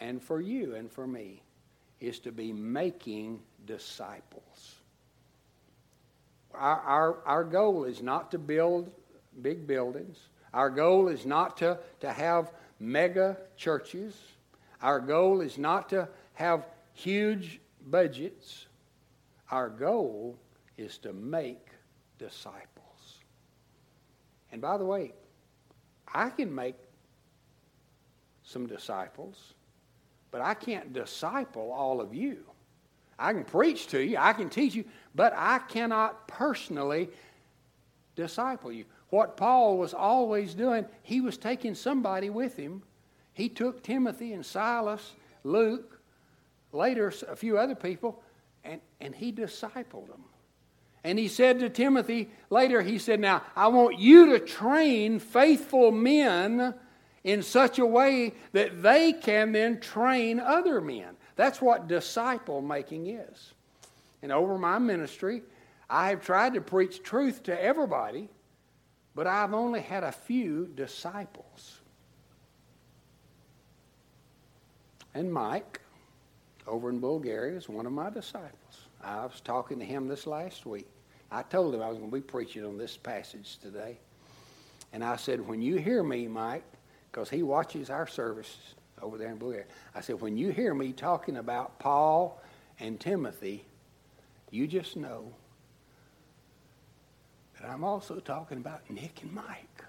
and 0.00 0.20
for 0.20 0.40
you 0.40 0.74
and 0.74 0.90
for 0.90 1.06
me 1.06 1.42
is 2.00 2.18
to 2.20 2.32
be 2.32 2.52
making 2.52 3.40
disciples. 3.66 4.42
Our, 6.58 6.80
our, 6.80 7.18
our 7.24 7.44
goal 7.44 7.84
is 7.84 8.02
not 8.02 8.30
to 8.32 8.38
build 8.38 8.90
big 9.42 9.66
buildings. 9.66 10.18
Our 10.54 10.70
goal 10.70 11.08
is 11.08 11.26
not 11.26 11.56
to, 11.58 11.78
to 12.00 12.12
have 12.12 12.52
mega 12.80 13.36
churches. 13.56 14.16
Our 14.82 15.00
goal 15.00 15.40
is 15.40 15.58
not 15.58 15.88
to 15.90 16.08
have 16.34 16.66
huge 16.92 17.60
budgets. 17.86 18.66
Our 19.50 19.68
goal 19.68 20.38
is 20.76 20.98
to 20.98 21.12
make 21.12 21.68
disciples. 22.18 23.20
And 24.52 24.60
by 24.60 24.78
the 24.78 24.84
way, 24.84 25.12
I 26.12 26.30
can 26.30 26.54
make 26.54 26.76
some 28.42 28.66
disciples, 28.66 29.54
but 30.30 30.40
I 30.40 30.54
can't 30.54 30.92
disciple 30.92 31.72
all 31.72 32.00
of 32.00 32.14
you. 32.14 32.44
I 33.18 33.32
can 33.32 33.44
preach 33.44 33.88
to 33.88 34.02
you, 34.02 34.18
I 34.18 34.32
can 34.32 34.48
teach 34.50 34.74
you, 34.74 34.84
but 35.16 35.32
I 35.34 35.58
cannot 35.58 36.28
personally 36.28 37.08
disciple 38.14 38.70
you. 38.70 38.84
What 39.08 39.36
Paul 39.36 39.78
was 39.78 39.94
always 39.94 40.54
doing, 40.54 40.84
he 41.02 41.20
was 41.22 41.38
taking 41.38 41.74
somebody 41.74 42.28
with 42.28 42.56
him. 42.56 42.82
He 43.32 43.48
took 43.48 43.82
Timothy 43.82 44.34
and 44.34 44.44
Silas, 44.44 45.12
Luke, 45.42 46.00
later 46.72 47.12
a 47.28 47.34
few 47.36 47.56
other 47.56 47.74
people, 47.74 48.22
and, 48.62 48.80
and 49.00 49.14
he 49.14 49.32
discipled 49.32 50.08
them. 50.08 50.24
And 51.02 51.18
he 51.18 51.28
said 51.28 51.60
to 51.60 51.70
Timothy 51.70 52.28
later, 52.50 52.82
he 52.82 52.98
said, 52.98 53.20
Now, 53.20 53.42
I 53.54 53.68
want 53.68 53.98
you 53.98 54.32
to 54.32 54.40
train 54.40 55.18
faithful 55.18 55.92
men 55.92 56.74
in 57.22 57.42
such 57.42 57.78
a 57.78 57.86
way 57.86 58.34
that 58.52 58.82
they 58.82 59.12
can 59.12 59.52
then 59.52 59.80
train 59.80 60.40
other 60.40 60.80
men. 60.80 61.16
That's 61.36 61.62
what 61.62 61.86
disciple 61.86 62.60
making 62.60 63.06
is. 63.06 63.52
And 64.22 64.32
over 64.32 64.58
my 64.58 64.78
ministry, 64.78 65.42
I 65.88 66.08
have 66.10 66.22
tried 66.24 66.54
to 66.54 66.60
preach 66.60 67.02
truth 67.02 67.44
to 67.44 67.62
everybody, 67.62 68.28
but 69.14 69.26
I've 69.26 69.54
only 69.54 69.80
had 69.80 70.04
a 70.04 70.12
few 70.12 70.66
disciples. 70.74 71.80
And 75.14 75.32
Mike, 75.32 75.80
over 76.66 76.90
in 76.90 77.00
Bulgaria, 77.00 77.56
is 77.56 77.68
one 77.68 77.86
of 77.86 77.92
my 77.92 78.10
disciples. 78.10 78.52
I 79.02 79.24
was 79.24 79.40
talking 79.40 79.78
to 79.78 79.84
him 79.84 80.08
this 80.08 80.26
last 80.26 80.66
week. 80.66 80.88
I 81.30 81.42
told 81.42 81.74
him 81.74 81.82
I 81.82 81.88
was 81.88 81.98
going 81.98 82.10
to 82.10 82.16
be 82.16 82.20
preaching 82.20 82.64
on 82.64 82.76
this 82.76 82.96
passage 82.96 83.58
today. 83.58 83.98
And 84.92 85.04
I 85.04 85.16
said, 85.16 85.46
when 85.46 85.62
you 85.62 85.76
hear 85.76 86.02
me, 86.02 86.28
Mike, 86.28 86.64
because 87.10 87.30
he 87.30 87.42
watches 87.42 87.90
our 87.90 88.06
services 88.06 88.74
over 89.00 89.18
there 89.18 89.30
in 89.30 89.38
Bulgaria, 89.38 89.66
I 89.94 90.00
said, 90.00 90.20
when 90.20 90.36
you 90.36 90.50
hear 90.50 90.74
me 90.74 90.92
talking 90.92 91.36
about 91.36 91.78
Paul 91.78 92.40
and 92.78 92.98
Timothy, 93.00 93.64
you 94.50 94.66
just 94.66 94.96
know 94.96 95.32
that 97.60 97.68
I'm 97.68 97.84
also 97.84 98.20
talking 98.20 98.58
about 98.58 98.88
Nick 98.90 99.22
and 99.22 99.32
Mike. 99.32 99.84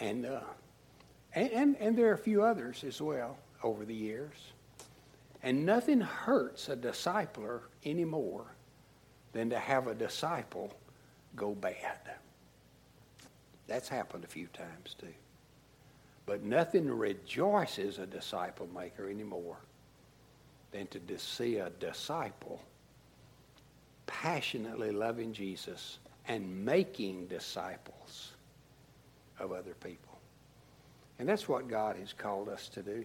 And 0.00 0.26
uh, 0.26 0.40
And, 1.34 1.50
and, 1.52 1.76
and 1.78 1.96
there 1.96 2.08
are 2.10 2.14
a 2.14 2.18
few 2.18 2.42
others 2.42 2.84
as 2.84 3.00
well 3.00 3.38
over 3.62 3.84
the 3.84 3.94
years. 3.94 4.34
And 5.42 5.64
nothing 5.66 6.00
hurts 6.00 6.68
a 6.68 6.76
discipler 6.76 7.60
anymore 7.84 8.46
than 9.32 9.50
to 9.50 9.58
have 9.58 9.86
a 9.86 9.94
disciple 9.94 10.72
go 11.34 11.54
bad. 11.54 11.98
That's 13.66 13.88
happened 13.88 14.24
a 14.24 14.28
few 14.28 14.46
times 14.48 14.94
too. 14.98 15.14
But 16.26 16.42
nothing 16.42 16.88
rejoices 16.88 17.98
a 17.98 18.06
disciple 18.06 18.68
maker 18.74 19.08
anymore 19.08 19.56
than 20.70 20.86
to 20.88 21.00
see 21.18 21.56
a 21.56 21.70
disciple 21.70 22.60
passionately 24.12 24.90
loving 24.90 25.32
Jesus 25.32 25.98
and 26.28 26.64
making 26.64 27.26
disciples 27.26 28.32
of 29.40 29.52
other 29.52 29.74
people. 29.82 30.18
And 31.18 31.26
that's 31.28 31.48
what 31.48 31.66
God 31.66 31.96
has 31.96 32.12
called 32.12 32.48
us 32.48 32.68
to 32.70 32.82
do. 32.82 33.04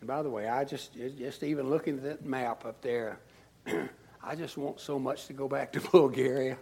And 0.00 0.06
by 0.06 0.22
the 0.22 0.30
way, 0.30 0.48
I 0.48 0.64
just 0.64 0.92
just 1.18 1.42
even 1.42 1.68
looking 1.68 1.96
at 1.96 2.04
that 2.04 2.24
map 2.24 2.64
up 2.64 2.80
there, 2.80 3.18
I 4.22 4.36
just 4.36 4.56
want 4.56 4.78
so 4.78 4.98
much 4.98 5.26
to 5.26 5.32
go 5.32 5.48
back 5.48 5.72
to 5.72 5.80
Bulgaria. 5.92 6.56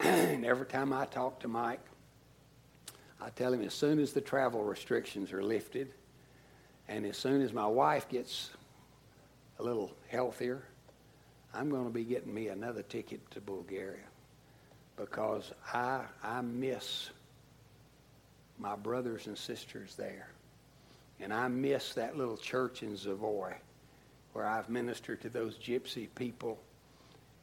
and 0.00 0.44
every 0.44 0.66
time 0.66 0.92
I 0.92 1.06
talk 1.06 1.40
to 1.40 1.48
Mike, 1.48 1.80
I 3.20 3.30
tell 3.30 3.54
him 3.54 3.62
as 3.62 3.72
soon 3.72 4.00
as 4.00 4.12
the 4.12 4.20
travel 4.20 4.64
restrictions 4.64 5.32
are 5.32 5.42
lifted, 5.42 5.92
and 6.88 7.06
as 7.06 7.16
soon 7.16 7.40
as 7.40 7.52
my 7.52 7.66
wife 7.66 8.08
gets 8.08 8.50
a 9.60 9.62
little 9.62 9.92
healthier, 10.08 10.64
I'm 11.54 11.70
going 11.70 11.84
to 11.84 11.90
be 11.90 12.04
getting 12.04 12.34
me 12.34 12.48
another 12.48 12.82
ticket 12.82 13.30
to 13.30 13.40
Bulgaria 13.40 14.02
because 14.96 15.52
I, 15.72 16.02
I 16.22 16.40
miss 16.40 17.10
my 18.58 18.76
brothers 18.76 19.26
and 19.26 19.36
sisters 19.36 19.94
there. 19.94 20.28
And 21.20 21.32
I 21.32 21.48
miss 21.48 21.94
that 21.94 22.16
little 22.16 22.36
church 22.36 22.82
in 22.82 22.94
Zavoy 22.94 23.54
where 24.32 24.46
I've 24.46 24.68
ministered 24.68 25.20
to 25.22 25.28
those 25.28 25.56
gypsy 25.58 26.08
people 26.14 26.58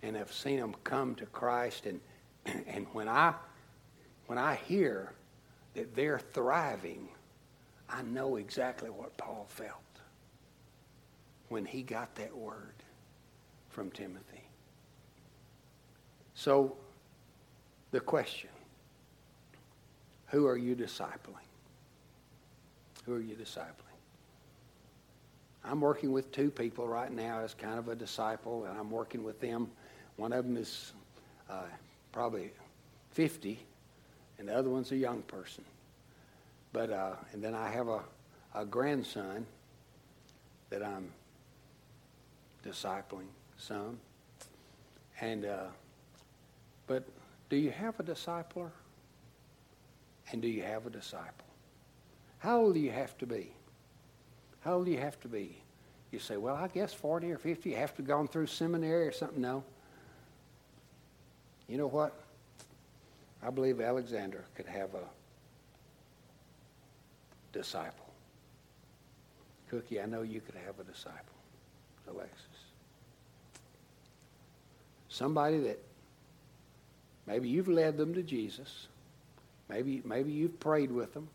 and 0.04 0.16
have 0.16 0.32
seen 0.32 0.60
them 0.60 0.76
come 0.84 1.16
to 1.16 1.26
Christ. 1.28 1.86
And, 1.86 2.02
and 2.68 2.86
when, 2.92 3.08
I, 3.08 3.34
when 4.28 4.38
I 4.38 4.56
hear 4.56 5.14
that 5.74 5.96
they're 5.96 6.20
thriving, 6.34 7.08
I 7.90 8.02
know 8.02 8.36
exactly 8.36 8.90
what 8.90 9.16
Paul 9.18 9.46
felt 9.50 9.78
when 11.48 11.66
he 11.66 11.82
got 11.82 12.14
that 12.16 12.36
word 12.36 12.81
from 13.72 13.90
Timothy. 13.92 14.44
So, 16.34 16.76
the 17.92 18.00
question 18.00 18.50
who 20.28 20.48
are 20.48 20.58
you 20.58 20.76
discipling? 20.76 21.48
Who 23.06 23.14
are 23.14 23.20
you 23.20 23.36
discipling? 23.36 23.66
I'm 25.64 25.82
working 25.82 26.12
with 26.12 26.32
two 26.32 26.50
people 26.50 26.88
right 26.88 27.12
now 27.12 27.40
as 27.40 27.54
kind 27.54 27.78
of 27.78 27.90
a 27.90 27.96
disciple, 27.96 28.66
and 28.66 28.78
I'm 28.80 28.90
working 28.90 29.24
with 29.24 29.40
them. 29.42 29.70
One 30.16 30.34
of 30.34 30.46
them 30.46 30.58
is 30.58 30.94
uh, 31.50 31.64
probably 32.12 32.52
50, 33.12 33.60
and 34.40 34.48
the 34.48 34.56
other 34.56 34.70
one's 34.70 34.92
a 34.92 34.98
young 34.98 35.22
person. 35.24 35.66
But 36.74 36.92
uh, 36.92 37.16
and 37.34 37.44
then 37.44 37.54
I 37.54 37.70
have 37.70 37.90
a, 37.90 38.02
a 38.56 38.66
grandson 38.66 39.46
that 40.70 40.82
I'm 40.82 41.12
discipling 42.66 43.28
some. 43.62 44.00
And 45.20 45.46
uh, 45.46 45.68
but 46.88 47.04
do 47.50 47.58
you 47.58 47.72
have 47.72 48.00
a 48.00 48.04
discipler? 48.04 48.72
And 50.32 50.42
do 50.42 50.48
you 50.48 50.64
have 50.64 50.86
a 50.86 50.90
disciple? 50.90 51.46
How 52.40 52.62
old 52.62 52.74
do 52.74 52.80
you 52.80 52.92
have 52.92 53.18
to 53.20 53.26
be? 53.26 53.52
How 54.62 54.76
old 54.76 54.86
do 54.86 54.92
you 54.92 55.00
have 55.00 55.20
to 55.22 55.28
be? 55.28 55.62
You 56.12 56.20
say, 56.20 56.38
well, 56.38 56.56
I 56.56 56.68
guess 56.68 56.94
40 56.94 57.32
or 57.32 57.38
50. 57.38 57.70
You 57.70 57.76
have 57.76 57.94
to 57.96 58.02
have 58.02 58.08
gone 58.08 58.28
through 58.28 58.48
seminary 58.48 59.08
or 59.08 59.12
something. 59.12 59.42
No. 59.42 59.64
You 61.68 61.78
know 61.78 61.88
what? 61.88 62.14
I 63.44 63.50
believe 63.50 63.82
Alexander 63.82 64.44
could 64.56 64.68
have 64.68 64.94
a 64.94 65.04
disciple. 67.54 68.12
Cookie, 69.70 70.02
I 70.02 70.06
know 70.06 70.22
you 70.22 70.42
could 70.42 70.56
have 70.66 70.80
a 70.80 70.84
disciple. 70.84 71.36
Alexis. 72.08 72.51
Somebody 75.12 75.58
that 75.60 75.78
maybe 77.28 77.50
you've 77.50 77.68
led 77.68 77.98
them 77.98 78.14
to 78.14 78.24
Jesus. 78.24 78.88
Maybe, 79.68 80.02
maybe 80.06 80.32
you've 80.32 80.58
prayed 80.62 80.90
with 80.90 81.14
them. 81.14 81.28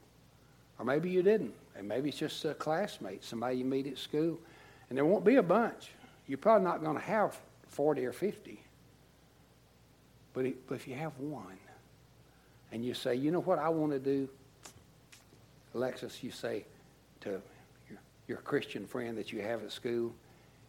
Or 0.79 0.87
maybe 0.87 1.11
you 1.11 1.23
didn't. 1.23 1.53
And 1.77 1.87
maybe 1.87 2.09
it's 2.09 2.19
just 2.19 2.43
a 2.47 2.55
classmate, 2.55 3.23
somebody 3.23 3.59
you 3.59 3.67
meet 3.67 3.87
at 3.87 3.99
school. 3.99 4.39
And 4.89 4.97
there 4.97 5.05
won't 5.05 5.27
be 5.27 5.37
a 5.37 5.43
bunch. 5.43 5.91
You're 6.27 6.39
probably 6.39 6.65
not 6.65 6.83
going 6.83 6.97
to 6.97 7.03
have 7.03 7.39
40 7.69 8.07
or 8.07 8.13
50. 8.13 8.59
But, 10.33 10.47
but 10.69 10.75
if 10.75 10.89
you 10.89 10.95
have 10.95 11.13
one, 11.19 11.59
and 12.73 12.83
you 12.83 12.95
say, 12.95 13.15
you 13.15 13.31
know 13.31 13.41
what 13.41 13.59
I 13.59 13.69
want 13.69 13.93
to 13.93 13.99
do? 13.99 14.27
Alexis, 15.75 16.23
you 16.23 16.31
say 16.31 16.65
to 17.21 17.43
your, 17.91 17.99
your 18.27 18.39
Christian 18.39 18.87
friend 18.87 19.19
that 19.19 19.33
you 19.33 19.43
have 19.43 19.63
at 19.63 19.71
school, 19.71 20.15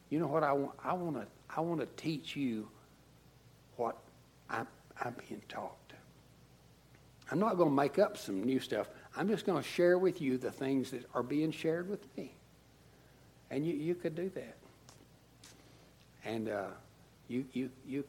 you 0.10 0.20
know 0.20 0.28
what 0.28 0.44
I 0.44 0.52
want? 0.52 0.74
I 0.84 0.94
want 0.94 1.16
to, 1.16 1.26
I 1.50 1.62
want 1.62 1.80
to 1.80 1.88
teach 2.02 2.36
you 2.36 2.68
what 3.78 3.98
I'm, 4.50 4.68
I'm 5.04 5.16
being 5.28 5.42
taught. 5.48 5.76
I'm 7.32 7.40
not 7.40 7.58
going 7.58 7.70
to 7.70 7.76
make 7.76 8.00
up 8.00 8.18
some 8.18 8.44
new 8.44 8.60
stuff. 8.60 8.90
I'm 9.16 9.28
just 9.28 9.46
going 9.46 9.62
to 9.62 9.68
share 9.68 9.98
with 9.98 10.22
you 10.22 10.38
the 10.38 10.52
things 10.52 10.92
that 10.92 11.06
are 11.14 11.24
being 11.24 11.52
shared 11.52 11.90
with 11.90 12.06
me. 12.18 12.34
And 13.52 13.66
you, 13.66 13.74
you 13.74 13.96
could 13.96 14.16
do 14.16 14.30
that. 14.30 14.56
And 16.24 16.50
uh, 16.50 16.68
you, 17.28 17.46
you, 17.54 17.70
you, 17.86 18.04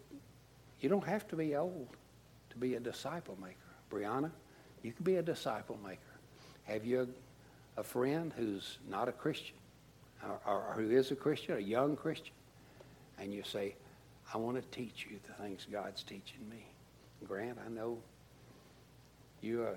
you 0.81 0.89
don't 0.89 1.07
have 1.07 1.27
to 1.29 1.37
be 1.37 1.57
old 1.57 1.89
to 2.51 2.57
be 2.57 2.75
a 2.75 2.81
disciple 2.81 3.37
maker. 3.41 3.57
Brianna, 3.91 4.31
you 4.83 4.93
can 4.93 5.05
be 5.05 5.17
a 5.17 5.23
disciple 5.23 5.79
maker. 5.85 6.01
Have 6.65 6.85
you 6.85 7.09
a, 7.77 7.81
a 7.81 7.83
friend 7.83 8.33
who's 8.37 8.79
not 8.89 9.09
a 9.09 9.13
Christian 9.13 9.57
or, 10.25 10.41
or 10.47 10.75
who 10.77 10.91
is 10.91 11.11
a 11.11 11.17
Christian, 11.17 11.57
a 11.57 11.61
young 11.61 11.97
Christian? 11.97 12.35
And 13.19 13.33
you 13.33 13.43
say, 13.43 13.75
I 14.33 14.37
want 14.37 14.57
to 14.57 14.79
teach 14.79 15.07
you 15.09 15.19
the 15.27 15.43
things 15.43 15.67
God's 15.71 16.03
teaching 16.03 16.49
me. 16.51 16.67
Grant, 17.27 17.59
I 17.65 17.69
know 17.71 17.99
you 19.41 19.65
uh, 19.65 19.75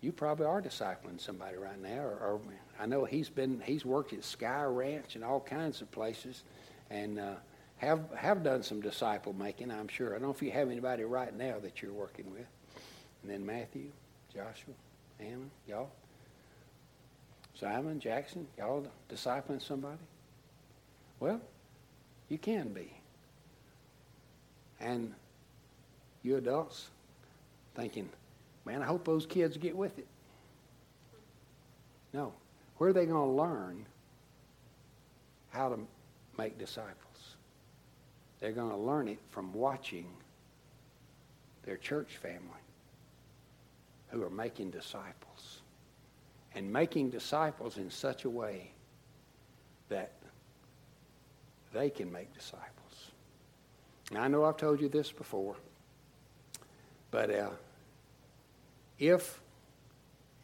you 0.00 0.10
probably 0.10 0.46
are 0.46 0.60
discipling 0.60 1.20
somebody 1.20 1.56
right 1.56 1.80
now, 1.80 2.00
or, 2.00 2.18
or, 2.18 2.40
I 2.80 2.86
know 2.86 3.04
he's 3.04 3.28
been 3.28 3.62
he's 3.64 3.84
worked 3.84 4.12
at 4.12 4.24
Sky 4.24 4.64
Ranch 4.64 5.14
and 5.14 5.22
all 5.22 5.40
kinds 5.40 5.80
of 5.80 5.90
places, 5.92 6.42
and 6.90 7.20
uh, 7.20 7.34
have 7.76 8.00
have 8.16 8.42
done 8.42 8.62
some 8.62 8.80
disciple 8.80 9.32
making. 9.32 9.70
I'm 9.70 9.88
sure. 9.88 10.10
I 10.10 10.12
don't 10.12 10.22
know 10.22 10.30
if 10.30 10.42
you 10.42 10.50
have 10.50 10.70
anybody 10.70 11.04
right 11.04 11.36
now 11.36 11.58
that 11.60 11.82
you're 11.82 11.92
working 11.92 12.30
with, 12.32 12.46
and 13.22 13.30
then 13.30 13.46
Matthew, 13.46 13.90
Joshua, 14.34 14.74
Anna, 15.20 15.44
y'all, 15.68 15.90
Simon, 17.54 18.00
Jackson, 18.00 18.48
y'all 18.58 18.86
discipling 19.08 19.62
somebody. 19.62 19.98
Well, 21.20 21.40
you 22.28 22.38
can 22.38 22.70
be. 22.70 22.92
And 24.82 25.14
you 26.22 26.36
adults 26.36 26.88
thinking, 27.74 28.08
man, 28.64 28.82
I 28.82 28.86
hope 28.86 29.04
those 29.04 29.24
kids 29.24 29.56
get 29.56 29.76
with 29.76 29.98
it. 29.98 30.06
No. 32.12 32.32
Where 32.76 32.90
are 32.90 32.92
they 32.92 33.06
going 33.06 33.28
to 33.28 33.42
learn 33.42 33.86
how 35.50 35.68
to 35.68 35.78
make 36.36 36.58
disciples? 36.58 37.36
They're 38.40 38.52
going 38.52 38.70
to 38.70 38.76
learn 38.76 39.06
it 39.06 39.18
from 39.30 39.52
watching 39.54 40.06
their 41.64 41.76
church 41.76 42.16
family 42.16 42.40
who 44.08 44.22
are 44.24 44.30
making 44.30 44.70
disciples. 44.70 45.60
And 46.54 46.70
making 46.70 47.10
disciples 47.10 47.78
in 47.78 47.88
such 47.90 48.24
a 48.24 48.30
way 48.30 48.72
that 49.88 50.12
they 51.72 51.88
can 51.88 52.12
make 52.12 52.34
disciples. 52.34 52.81
I 54.16 54.28
know 54.28 54.44
I've 54.44 54.56
told 54.56 54.80
you 54.80 54.88
this 54.88 55.10
before, 55.10 55.56
but 57.10 57.30
uh, 57.30 57.50
if 58.98 59.40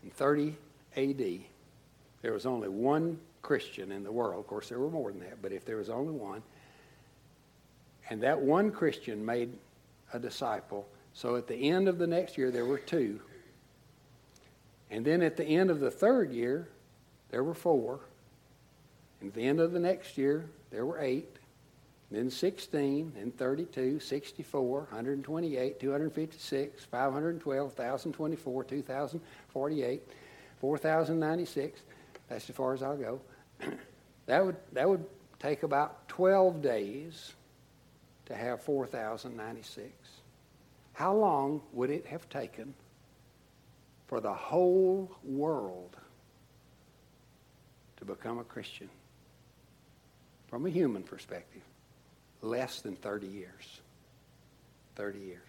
in 0.02 0.10
30 0.10 0.54
AD 0.96 1.40
there 2.22 2.32
was 2.32 2.46
only 2.46 2.68
one 2.68 3.18
Christian 3.42 3.92
in 3.92 4.04
the 4.04 4.12
world, 4.12 4.40
of 4.40 4.46
course 4.46 4.68
there 4.68 4.78
were 4.78 4.90
more 4.90 5.10
than 5.10 5.20
that, 5.20 5.40
but 5.42 5.52
if 5.52 5.64
there 5.64 5.76
was 5.76 5.90
only 5.90 6.12
one, 6.12 6.42
and 8.10 8.22
that 8.22 8.40
one 8.40 8.70
Christian 8.70 9.24
made 9.24 9.52
a 10.12 10.18
disciple, 10.18 10.86
so 11.12 11.36
at 11.36 11.46
the 11.46 11.68
end 11.70 11.88
of 11.88 11.98
the 11.98 12.06
next 12.06 12.38
year 12.38 12.50
there 12.50 12.64
were 12.64 12.78
two, 12.78 13.20
and 14.90 15.04
then 15.04 15.22
at 15.22 15.36
the 15.36 15.44
end 15.44 15.70
of 15.70 15.80
the 15.80 15.90
third 15.90 16.32
year 16.32 16.68
there 17.30 17.44
were 17.44 17.54
four, 17.54 18.00
and 19.20 19.28
at 19.28 19.34
the 19.34 19.46
end 19.46 19.60
of 19.60 19.72
the 19.72 19.80
next 19.80 20.16
year 20.16 20.46
there 20.70 20.86
were 20.86 21.00
eight, 21.00 21.37
then 22.10 22.30
16, 22.30 23.12
then 23.14 23.30
32, 23.32 24.00
64, 24.00 24.78
128, 24.80 25.78
256, 25.80 26.84
512, 26.84 27.78
1,024, 27.78 28.64
2,048, 28.64 30.02
4,096. 30.60 31.82
That's 32.28 32.48
as 32.48 32.56
far 32.56 32.72
as 32.72 32.82
I'll 32.82 32.96
go. 32.96 33.20
that 34.26 34.44
would 34.44 34.56
that 34.72 34.88
would 34.88 35.04
take 35.38 35.62
about 35.62 36.08
12 36.08 36.62
days 36.62 37.34
to 38.26 38.34
have 38.34 38.62
4,096. 38.62 39.92
How 40.94 41.14
long 41.14 41.60
would 41.72 41.90
it 41.90 42.06
have 42.06 42.28
taken 42.28 42.74
for 44.06 44.20
the 44.20 44.32
whole 44.32 45.10
world 45.22 45.96
to 47.98 48.04
become 48.04 48.38
a 48.38 48.44
Christian? 48.44 48.88
From 50.48 50.64
a 50.64 50.70
human 50.70 51.02
perspective, 51.02 51.62
less 52.42 52.80
than 52.80 52.96
30 52.96 53.26
years. 53.26 53.80
30 54.96 55.18
years. 55.18 55.40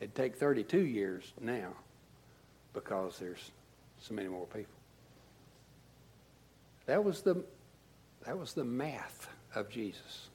It'd 0.00 0.14
take 0.14 0.36
32 0.36 0.78
years 0.78 1.32
now 1.40 1.72
because 2.72 3.18
there's 3.18 3.50
so 4.00 4.14
many 4.14 4.28
more 4.28 4.46
people. 4.46 4.72
That 6.86 7.04
was 7.04 7.22
the, 7.22 7.42
that 8.24 8.38
was 8.38 8.52
the 8.54 8.64
math 8.64 9.28
of 9.54 9.68
Jesus. 9.68 10.28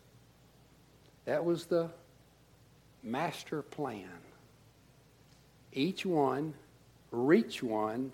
That 1.26 1.44
was 1.44 1.66
the 1.66 1.90
master 3.02 3.62
plan. 3.62 4.10
Each 5.72 6.06
one, 6.06 6.54
reach 7.12 7.64
one, 7.64 8.12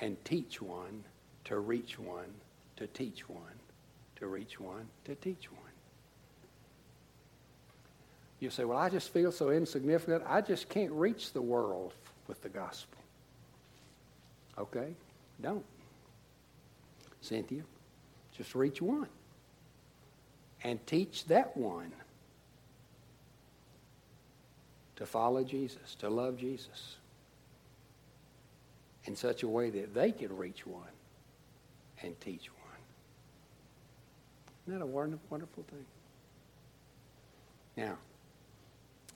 and 0.00 0.22
teach 0.24 0.62
one, 0.62 1.04
to 1.44 1.58
reach 1.58 1.98
one, 1.98 2.32
to 2.76 2.86
teach 2.86 3.28
one, 3.28 3.55
to 4.16 4.26
reach 4.26 4.58
one, 4.58 4.86
to 5.04 5.14
teach 5.14 5.50
one. 5.50 5.60
You 8.40 8.50
say, 8.50 8.64
Well, 8.64 8.78
I 8.78 8.88
just 8.88 9.12
feel 9.12 9.32
so 9.32 9.50
insignificant. 9.50 10.24
I 10.26 10.40
just 10.40 10.68
can't 10.68 10.92
reach 10.92 11.32
the 11.32 11.42
world 11.42 11.94
with 12.28 12.42
the 12.42 12.48
gospel. 12.48 12.98
Okay? 14.58 14.94
Don't. 15.40 15.64
Cynthia, 17.20 17.62
just 18.36 18.54
reach 18.54 18.80
one 18.80 19.08
and 20.62 20.84
teach 20.86 21.24
that 21.26 21.56
one 21.56 21.92
to 24.96 25.06
follow 25.06 25.44
Jesus, 25.44 25.94
to 25.96 26.08
love 26.08 26.38
Jesus 26.38 26.96
in 29.04 29.14
such 29.14 29.42
a 29.42 29.48
way 29.48 29.70
that 29.70 29.94
they 29.94 30.10
can 30.10 30.36
reach 30.36 30.66
one 30.66 30.82
and 32.02 32.18
teach 32.20 32.48
one. 32.52 32.55
Isn't 34.66 34.78
that 34.78 34.84
a 34.84 34.86
wonderful 34.86 35.64
thing? 35.70 35.84
Now, 37.76 37.96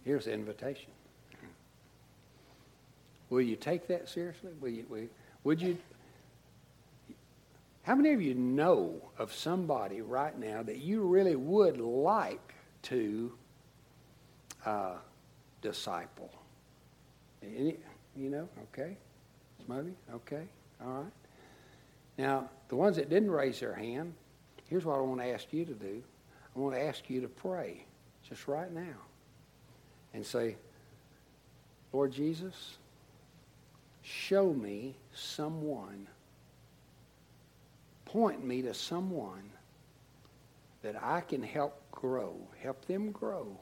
here's 0.05 0.26
the 0.26 0.32
invitation. 0.32 0.90
Will 3.30 3.40
you 3.40 3.57
take 3.57 3.88
that 3.88 4.09
seriously? 4.09 4.51
Will 4.61 4.70
you, 4.70 4.86
will, 4.88 5.07
would 5.44 5.61
you? 5.61 5.76
How 7.82 7.94
many 7.94 8.12
of 8.12 8.20
you 8.20 8.34
know 8.34 9.01
of 9.18 9.32
somebody 9.32 10.03
right 10.03 10.38
now 10.38 10.62
that 10.62 10.78
you 10.78 11.03
really 11.03 11.36
would 11.36 11.80
like 11.80 12.55
to 12.82 13.32
uh, 14.66 14.96
disciple? 15.62 16.30
Any, 17.42 17.76
you 18.16 18.30
know, 18.30 18.48
okay. 18.72 18.96
Maybe, 19.68 19.92
okay, 20.14 20.42
all 20.84 21.03
right. 21.03 21.12
Now, 22.18 22.51
the 22.68 22.76
ones 22.76 22.96
that 22.96 23.09
didn't 23.09 23.30
raise 23.30 23.61
their 23.61 23.74
hand, 23.74 24.14
here's 24.70 24.84
what 24.84 24.96
I 24.96 25.00
want 25.00 25.20
to 25.20 25.26
ask 25.26 25.52
you 25.52 25.64
to 25.66 25.74
do. 25.74 26.02
I 26.56 26.58
want 26.58 26.74
to 26.74 26.82
ask 26.82 27.10
you 27.10 27.20
to 27.20 27.28
pray 27.28 27.84
just 28.26 28.48
right 28.48 28.72
now 28.72 28.96
and 30.14 30.24
say, 30.24 30.56
Lord 31.92 32.12
Jesus, 32.12 32.78
show 34.02 34.52
me 34.52 34.94
someone, 35.12 36.06
point 38.04 38.44
me 38.44 38.62
to 38.62 38.72
someone 38.72 39.50
that 40.82 40.96
I 41.02 41.20
can 41.20 41.42
help 41.42 41.82
grow, 41.90 42.34
help 42.62 42.86
them 42.86 43.10
grow 43.10 43.58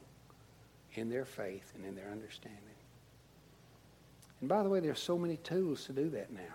in 0.95 1.09
their 1.09 1.25
faith 1.25 1.73
and 1.75 1.85
in 1.85 1.95
their 1.95 2.11
understanding. 2.11 2.63
And 4.41 4.49
by 4.49 4.63
the 4.63 4.69
way, 4.69 4.81
there's 4.81 5.01
so 5.01 5.19
many 5.19 5.39
tools 5.39 5.85
to 5.87 5.93
do 5.93 6.11
that 6.11 6.33
now. 6.33 6.55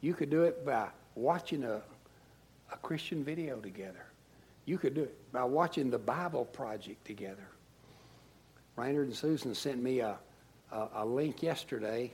You 0.00 0.14
could 0.14 0.30
do 0.30 0.44
it 0.44 0.64
by 0.64 0.88
watching 1.16 1.64
a, 1.64 1.82
a 2.72 2.76
Christian 2.76 3.24
video 3.24 3.56
together. 3.56 4.06
You 4.64 4.78
could 4.78 4.94
do 4.94 5.02
it 5.04 5.32
by 5.32 5.44
watching 5.44 5.90
the 5.90 5.98
Bible 5.98 6.44
Project 6.44 7.04
together. 7.04 7.48
Raynard 8.76 9.08
and 9.08 9.16
Susan 9.16 9.54
sent 9.54 9.82
me 9.82 10.00
a, 10.00 10.18
a, 10.70 10.88
a 10.96 11.06
link 11.06 11.42
yesterday, 11.42 12.12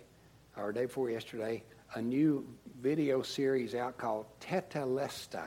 or 0.57 0.73
day 0.73 0.87
before 0.87 1.11
yesterday, 1.11 1.63
a 1.95 2.03
new 2.03 2.47
video 2.81 3.23
series 3.23 3.75
out 3.75 3.99
called 3.99 4.27
Tetelestai. 4.41 5.43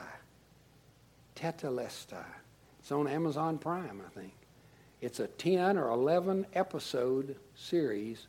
Tetelestai. 1.35 2.25
It's 2.79 2.91
on 2.91 3.07
Amazon 3.07 3.57
Prime, 3.57 4.01
I 4.05 4.09
think. 4.19 4.33
It's 5.01 5.19
a 5.19 5.27
10 5.27 5.77
or 5.77 5.91
11 5.91 6.47
episode 6.53 7.37
series 7.55 8.27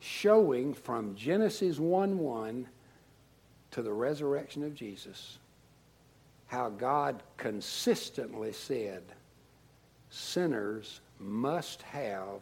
showing 0.00 0.74
from 0.74 1.14
Genesis 1.16 1.78
1 1.78 2.18
1 2.18 2.66
to 3.72 3.82
the 3.82 3.92
resurrection 3.92 4.62
of 4.62 4.74
Jesus 4.74 5.38
how 6.46 6.68
God 6.68 7.22
consistently 7.36 8.52
said 8.52 9.02
sinners 10.10 11.00
must 11.18 11.82
have 11.82 12.40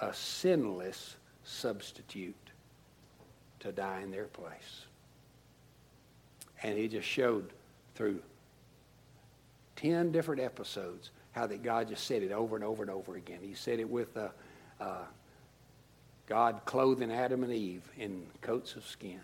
a 0.00 0.12
sinless 0.12 1.16
substitute 1.44 2.34
to 3.60 3.72
die 3.72 4.00
in 4.02 4.10
their 4.10 4.26
place. 4.26 4.86
And 6.62 6.78
he 6.78 6.88
just 6.88 7.08
showed 7.08 7.52
through 7.94 8.20
10 9.76 10.12
different 10.12 10.40
episodes 10.40 11.10
how 11.32 11.46
that 11.46 11.62
God 11.62 11.88
just 11.88 12.06
said 12.06 12.22
it 12.22 12.32
over 12.32 12.56
and 12.56 12.64
over 12.64 12.82
and 12.82 12.90
over 12.90 13.16
again. 13.16 13.38
He 13.42 13.54
said 13.54 13.80
it 13.80 13.88
with 13.88 14.16
uh, 14.16 14.28
uh, 14.80 15.04
God 16.26 16.60
clothing 16.64 17.10
Adam 17.10 17.42
and 17.42 17.52
Eve 17.52 17.82
in 17.98 18.26
coats 18.40 18.76
of 18.76 18.86
skin. 18.86 19.20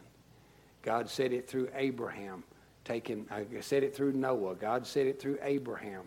God 0.83 1.09
said 1.09 1.33
it 1.33 1.49
through 1.49 1.69
Abraham, 1.75 2.45
taking, 2.89 3.27
I 3.31 3.45
said 3.61 3.83
it 3.83 3.95
through 3.95 4.13
Noah. 4.13 4.55
God 4.55 4.87
said 4.87 5.07
it 5.07 5.21
through 5.21 5.39
Abraham, 5.43 6.05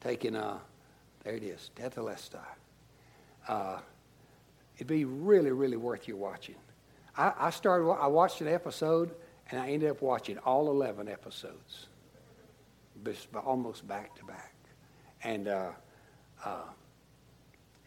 taking, 0.00 0.34
uh, 0.34 0.58
there 1.22 1.34
it 1.34 1.42
is, 1.42 1.70
Tetelestai. 1.76 2.38
Uh, 3.46 3.78
it'd 4.76 4.86
be 4.86 5.04
really, 5.04 5.52
really 5.52 5.76
worth 5.76 6.08
you 6.08 6.16
watching. 6.16 6.54
I, 7.16 7.32
I 7.38 7.50
started, 7.50 7.90
I 7.90 8.06
watched 8.06 8.40
an 8.40 8.48
episode, 8.48 9.14
and 9.50 9.60
I 9.60 9.68
ended 9.68 9.90
up 9.90 10.00
watching 10.00 10.38
all 10.38 10.70
11 10.70 11.08
episodes, 11.08 11.88
almost 13.44 13.86
back 13.86 14.16
to 14.16 14.24
back. 14.24 14.54
And, 15.22 15.48
uh, 15.48 15.70
uh, 16.42 16.62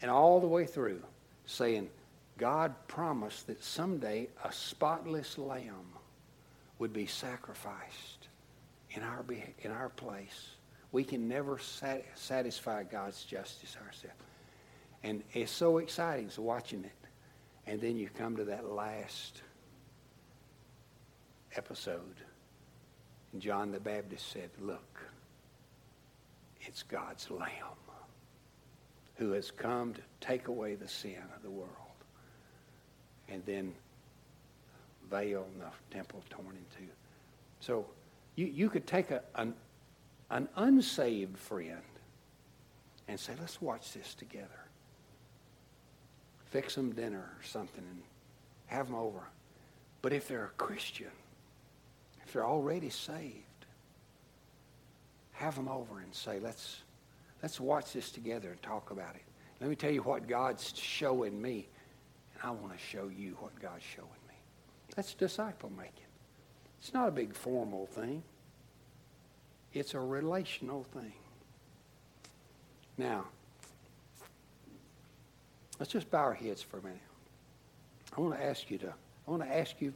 and 0.03 0.11
all 0.11 0.39
the 0.39 0.47
way 0.47 0.65
through, 0.67 1.01
saying, 1.47 1.89
God 2.37 2.75
promised 2.87 3.47
that 3.47 3.63
someday 3.63 4.27
a 4.43 4.51
spotless 4.51 5.39
lamb 5.39 5.96
would 6.79 6.93
be 6.93 7.05
sacrificed 7.05 8.27
in 8.91 9.03
our, 9.03 9.25
in 9.59 9.71
our 9.71 9.89
place. 9.89 10.51
We 10.91 11.03
can 11.03 11.27
never 11.27 11.57
sat, 11.57 12.05
satisfy 12.15 12.83
God's 12.83 13.23
justice 13.23 13.75
ourselves. 13.85 14.15
And 15.03 15.23
it's 15.33 15.51
so 15.51 15.77
exciting 15.77 16.29
so 16.29 16.41
watching 16.41 16.83
it. 16.83 16.91
And 17.65 17.81
then 17.81 17.97
you 17.97 18.09
come 18.09 18.37
to 18.37 18.45
that 18.45 18.69
last 18.69 19.41
episode. 21.55 22.15
And 23.33 23.41
John 23.41 23.71
the 23.71 23.79
Baptist 23.79 24.31
said, 24.31 24.49
Look, 24.59 25.01
it's 26.61 26.83
God's 26.83 27.29
Lamb 27.29 27.77
who 29.17 29.31
has 29.31 29.51
come 29.51 29.93
to 29.93 30.01
take 30.21 30.47
away 30.47 30.75
the 30.75 30.87
sin 30.87 31.23
of 31.35 31.41
the 31.41 31.49
world. 31.49 31.71
And 33.27 33.43
then 33.45 33.73
veil 35.09 35.45
and 35.53 35.61
the 35.61 35.95
temple 35.95 36.23
torn 36.29 36.55
in 36.55 36.65
two. 36.77 36.91
So 37.59 37.85
you, 38.35 38.45
you 38.47 38.69
could 38.69 38.87
take 38.87 39.11
a, 39.11 39.21
an, 39.35 39.53
an 40.29 40.47
unsaved 40.55 41.37
friend 41.37 41.81
and 43.07 43.19
say, 43.19 43.33
let's 43.39 43.61
watch 43.61 43.93
this 43.93 44.13
together. 44.13 44.47
Fix 46.45 46.75
them 46.75 46.91
dinner 46.91 47.19
or 47.37 47.43
something 47.43 47.83
and 47.89 48.01
have 48.67 48.87
them 48.87 48.95
over. 48.95 49.21
But 50.01 50.13
if 50.13 50.27
they're 50.27 50.45
a 50.45 50.63
Christian, 50.63 51.11
if 52.25 52.33
they're 52.33 52.45
already 52.45 52.89
saved, 52.89 53.35
have 55.33 55.55
them 55.55 55.67
over 55.67 55.99
and 55.99 56.13
say, 56.13 56.39
let's 56.39 56.81
Let's 57.41 57.59
watch 57.59 57.93
this 57.93 58.11
together 58.11 58.49
and 58.49 58.61
talk 58.61 58.91
about 58.91 59.15
it. 59.15 59.21
Let 59.61 59.69
me 59.69 59.75
tell 59.75 59.91
you 59.91 60.01
what 60.01 60.27
God's 60.27 60.73
showing 60.75 61.39
me, 61.41 61.67
and 62.33 62.43
I 62.43 62.51
want 62.51 62.73
to 62.73 62.79
show 62.79 63.09
you 63.15 63.37
what 63.39 63.59
God's 63.61 63.83
showing. 63.83 64.09
That's 64.95 65.13
disciple 65.13 65.71
making. 65.77 66.05
It's 66.79 66.93
not 66.93 67.07
a 67.07 67.11
big 67.11 67.33
formal 67.35 67.85
thing. 67.87 68.23
It's 69.73 69.93
a 69.93 69.99
relational 69.99 70.83
thing. 70.85 71.13
Now, 72.97 73.25
let's 75.79 75.91
just 75.91 76.09
bow 76.09 76.19
our 76.19 76.33
heads 76.33 76.61
for 76.61 76.79
a 76.79 76.81
minute. 76.81 76.99
I 78.15 78.21
want 78.21 78.35
to 78.35 78.43
ask 78.43 78.71
you 78.71 78.79
to, 78.79 78.93
I 79.27 79.31
want 79.31 79.43
to 79.43 79.55
ask 79.55 79.75
you 79.79 79.93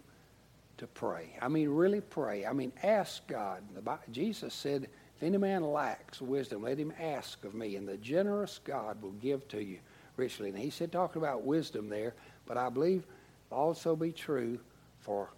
to 0.78 0.88
pray. 0.88 1.36
I 1.42 1.48
mean, 1.48 1.70
really 1.70 2.02
pray. 2.02 2.46
I 2.46 2.54
mean, 2.54 2.72
ask 2.84 3.26
God. 3.28 3.64
Jesus 4.12 4.54
said, 4.54 4.88
if 5.18 5.24
any 5.24 5.38
man 5.38 5.64
lacks 5.64 6.22
wisdom, 6.22 6.64
let 6.64 6.78
him 6.78 6.94
ask 7.00 7.44
of 7.46 7.54
me, 7.54 7.76
and 7.76 7.88
the 7.88 7.98
generous 7.98 8.60
God 8.64 9.02
will 9.02 9.12
give 9.14 9.48
to 9.50 9.64
you 9.64 9.80
richly. 10.18 10.50
And 10.50 10.58
he 10.58 10.70
said, 10.70 10.92
talking 10.92 11.22
about 11.22 11.44
wisdom 11.44 11.90
there, 11.90 12.14
but 12.46 12.58
I 12.58 12.70
believe 12.70 13.04
also 13.52 13.96
be 13.96 14.12
true 14.12 14.60
for 15.02 15.30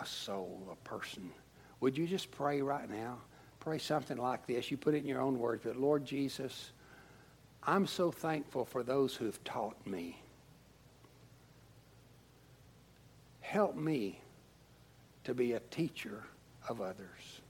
a 0.00 0.06
soul, 0.06 0.62
a 0.70 0.88
person. 0.88 1.30
Would 1.80 1.96
you 1.96 2.06
just 2.06 2.30
pray 2.30 2.62
right 2.62 2.88
now? 2.88 3.18
Pray 3.60 3.78
something 3.78 4.18
like 4.18 4.46
this. 4.46 4.70
You 4.70 4.76
put 4.76 4.94
it 4.94 4.98
in 4.98 5.06
your 5.06 5.20
own 5.20 5.38
words, 5.38 5.62
but 5.64 5.76
Lord 5.76 6.04
Jesus, 6.04 6.72
I'm 7.64 7.86
so 7.86 8.10
thankful 8.10 8.64
for 8.64 8.82
those 8.82 9.14
who've 9.14 9.42
taught 9.44 9.86
me. 9.86 10.20
Help 13.40 13.76
me 13.76 14.20
to 15.24 15.34
be 15.34 15.52
a 15.52 15.60
teacher 15.60 16.24
of 16.68 16.80
others. 16.80 17.40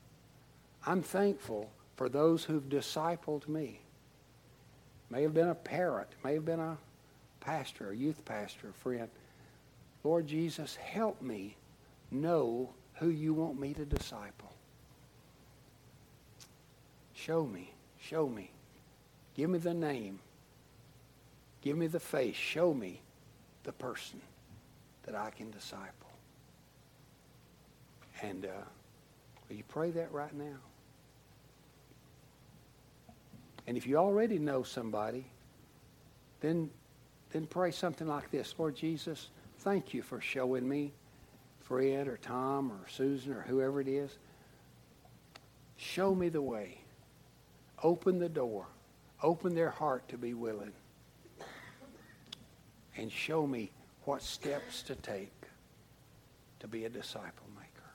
I'm 0.87 1.03
thankful 1.03 1.71
for 1.97 2.09
those 2.09 2.45
who've 2.45 2.69
discipled 2.69 3.49
me. 3.49 3.81
May 5.11 5.23
have 5.23 5.35
been 5.35 5.49
a 5.49 5.55
parent, 5.55 6.09
may 6.25 6.35
have 6.35 6.45
been 6.45 6.61
a 6.61 6.77
pastor, 7.41 7.91
a 7.91 7.97
youth 7.97 8.25
pastor, 8.25 8.71
a 8.71 8.73
friend. 8.73 9.09
Lord 10.05 10.27
Jesus, 10.27 10.77
help 10.77 11.23
me 11.23 11.57
know 12.13 12.71
who 12.95 13.09
you 13.09 13.35
want 13.35 13.59
me 13.59 13.75
to 13.75 13.85
disciple. 13.85 14.53
Show 17.15 17.47
me, 17.47 17.73
show 17.99 18.29
me. 18.29 18.51
Give 19.35 19.49
me 19.49 19.59
the 19.59 19.75
name. 19.75 20.19
Give 21.63 21.77
me 21.77 21.87
the 21.87 22.01
face. 22.01 22.37
Show 22.37 22.75
me 22.75 23.01
the 23.65 23.73
person 23.73 24.21
that 25.05 25.15
I 25.15 25.31
can 25.31 25.51
disciple. 25.51 26.11
And 28.23 28.45
uh, 28.45 28.65
will 29.49 29.57
you 29.57 29.65
pray 29.69 29.91
that 29.93 30.13
right 30.13 30.35
now? 30.35 30.59
And 33.67 33.77
if 33.77 33.87
you 33.87 33.97
already 33.97 34.39
know 34.39 34.63
somebody, 34.63 35.25
then, 36.41 36.71
then 37.31 37.47
pray 37.47 37.71
something 37.71 38.07
like 38.07 38.31
this 38.31 38.55
Lord 38.59 38.75
Jesus, 38.75 39.29
thank 39.61 39.95
you 39.95 40.03
for 40.03 40.21
showing 40.21 40.69
me 40.69 40.93
Fred 41.73 42.07
or 42.07 42.19
Tom 42.19 42.71
or 42.71 42.87
Susan 42.87 43.33
or 43.33 43.41
whoever 43.41 43.81
it 43.81 43.89
is. 43.89 44.19
Show 45.79 46.15
me 46.15 46.29
the 46.29 46.43
way. 46.43 46.77
Open 47.83 48.19
the 48.19 48.29
door. 48.29 48.67
Open 49.23 49.55
their 49.55 49.71
heart 49.71 50.07
to 50.11 50.19
be 50.19 50.35
willing. 50.35 50.75
And 52.95 53.11
show 53.11 53.47
me 53.47 53.71
what 54.05 54.21
steps 54.21 54.83
to 54.83 54.95
take 54.97 55.33
to 56.61 56.69
be 56.69 56.85
a 56.85 56.91
disciple 56.91 57.47
maker. 57.55 57.91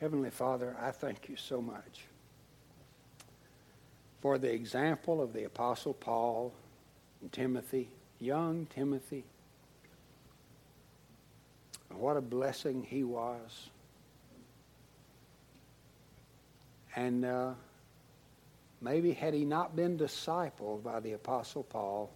Heavenly 0.00 0.30
Father, 0.30 0.74
I 0.80 0.92
thank 0.92 1.28
you 1.28 1.36
so 1.36 1.60
much 1.60 2.06
for 4.22 4.38
the 4.38 4.50
example 4.50 5.20
of 5.20 5.34
the 5.34 5.44
Apostle 5.44 5.92
Paul 5.92 6.54
and 7.20 7.30
Timothy, 7.30 7.90
young 8.18 8.64
Timothy. 8.74 9.26
What 11.94 12.16
a 12.16 12.20
blessing 12.20 12.82
he 12.82 13.04
was. 13.04 13.70
And 16.94 17.24
uh, 17.24 17.52
maybe 18.80 19.12
had 19.12 19.34
he 19.34 19.44
not 19.44 19.76
been 19.76 19.98
discipled 19.98 20.82
by 20.82 21.00
the 21.00 21.12
Apostle 21.12 21.62
Paul, 21.62 22.10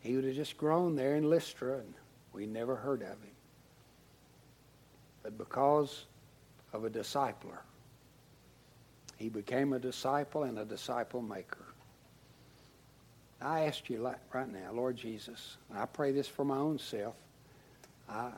he 0.00 0.14
would 0.14 0.24
have 0.24 0.34
just 0.34 0.58
grown 0.58 0.96
there 0.96 1.16
in 1.16 1.30
Lystra 1.30 1.78
and 1.78 1.94
we 2.32 2.46
never 2.46 2.76
heard 2.76 3.02
of 3.02 3.08
him. 3.08 3.34
But 5.22 5.38
because 5.38 6.04
of 6.72 6.84
a 6.84 6.90
discipler, 6.90 7.58
he 9.16 9.28
became 9.28 9.72
a 9.72 9.78
disciple 9.78 10.42
and 10.42 10.58
a 10.58 10.64
disciple 10.64 11.22
maker. 11.22 11.64
I 13.40 13.62
ask 13.62 13.88
you 13.88 14.14
right 14.32 14.52
now, 14.52 14.72
Lord 14.72 14.96
Jesus, 14.96 15.56
I 15.74 15.86
pray 15.86 16.12
this 16.12 16.28
for 16.28 16.44
my 16.44 16.56
own 16.56 16.78
self. 16.78 17.14
I, 18.08 18.30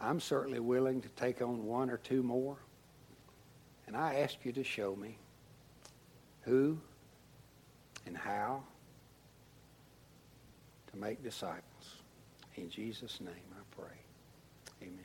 I'm 0.00 0.18
certainly 0.18 0.60
willing 0.60 1.02
to 1.02 1.08
take 1.10 1.42
on 1.42 1.66
one 1.66 1.90
or 1.90 1.98
two 1.98 2.22
more. 2.22 2.56
And 3.86 3.96
I 3.96 4.20
ask 4.20 4.36
you 4.44 4.52
to 4.52 4.64
show 4.64 4.96
me 4.96 5.18
who 6.42 6.78
and 8.06 8.16
how 8.16 8.62
to 10.90 10.96
make 10.96 11.22
disciples. 11.22 11.62
In 12.56 12.70
Jesus' 12.70 13.20
name 13.20 13.34
I 13.52 13.62
pray. 13.76 13.98
Amen. 14.82 15.04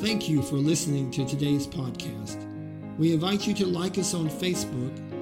Thank 0.00 0.28
you 0.28 0.42
for 0.42 0.56
listening 0.56 1.10
to 1.12 1.26
today's 1.26 1.66
podcast. 1.66 2.44
We 2.96 3.12
invite 3.12 3.46
you 3.46 3.54
to 3.54 3.66
like 3.66 3.98
us 3.98 4.14
on 4.14 4.28
Facebook 4.30 5.07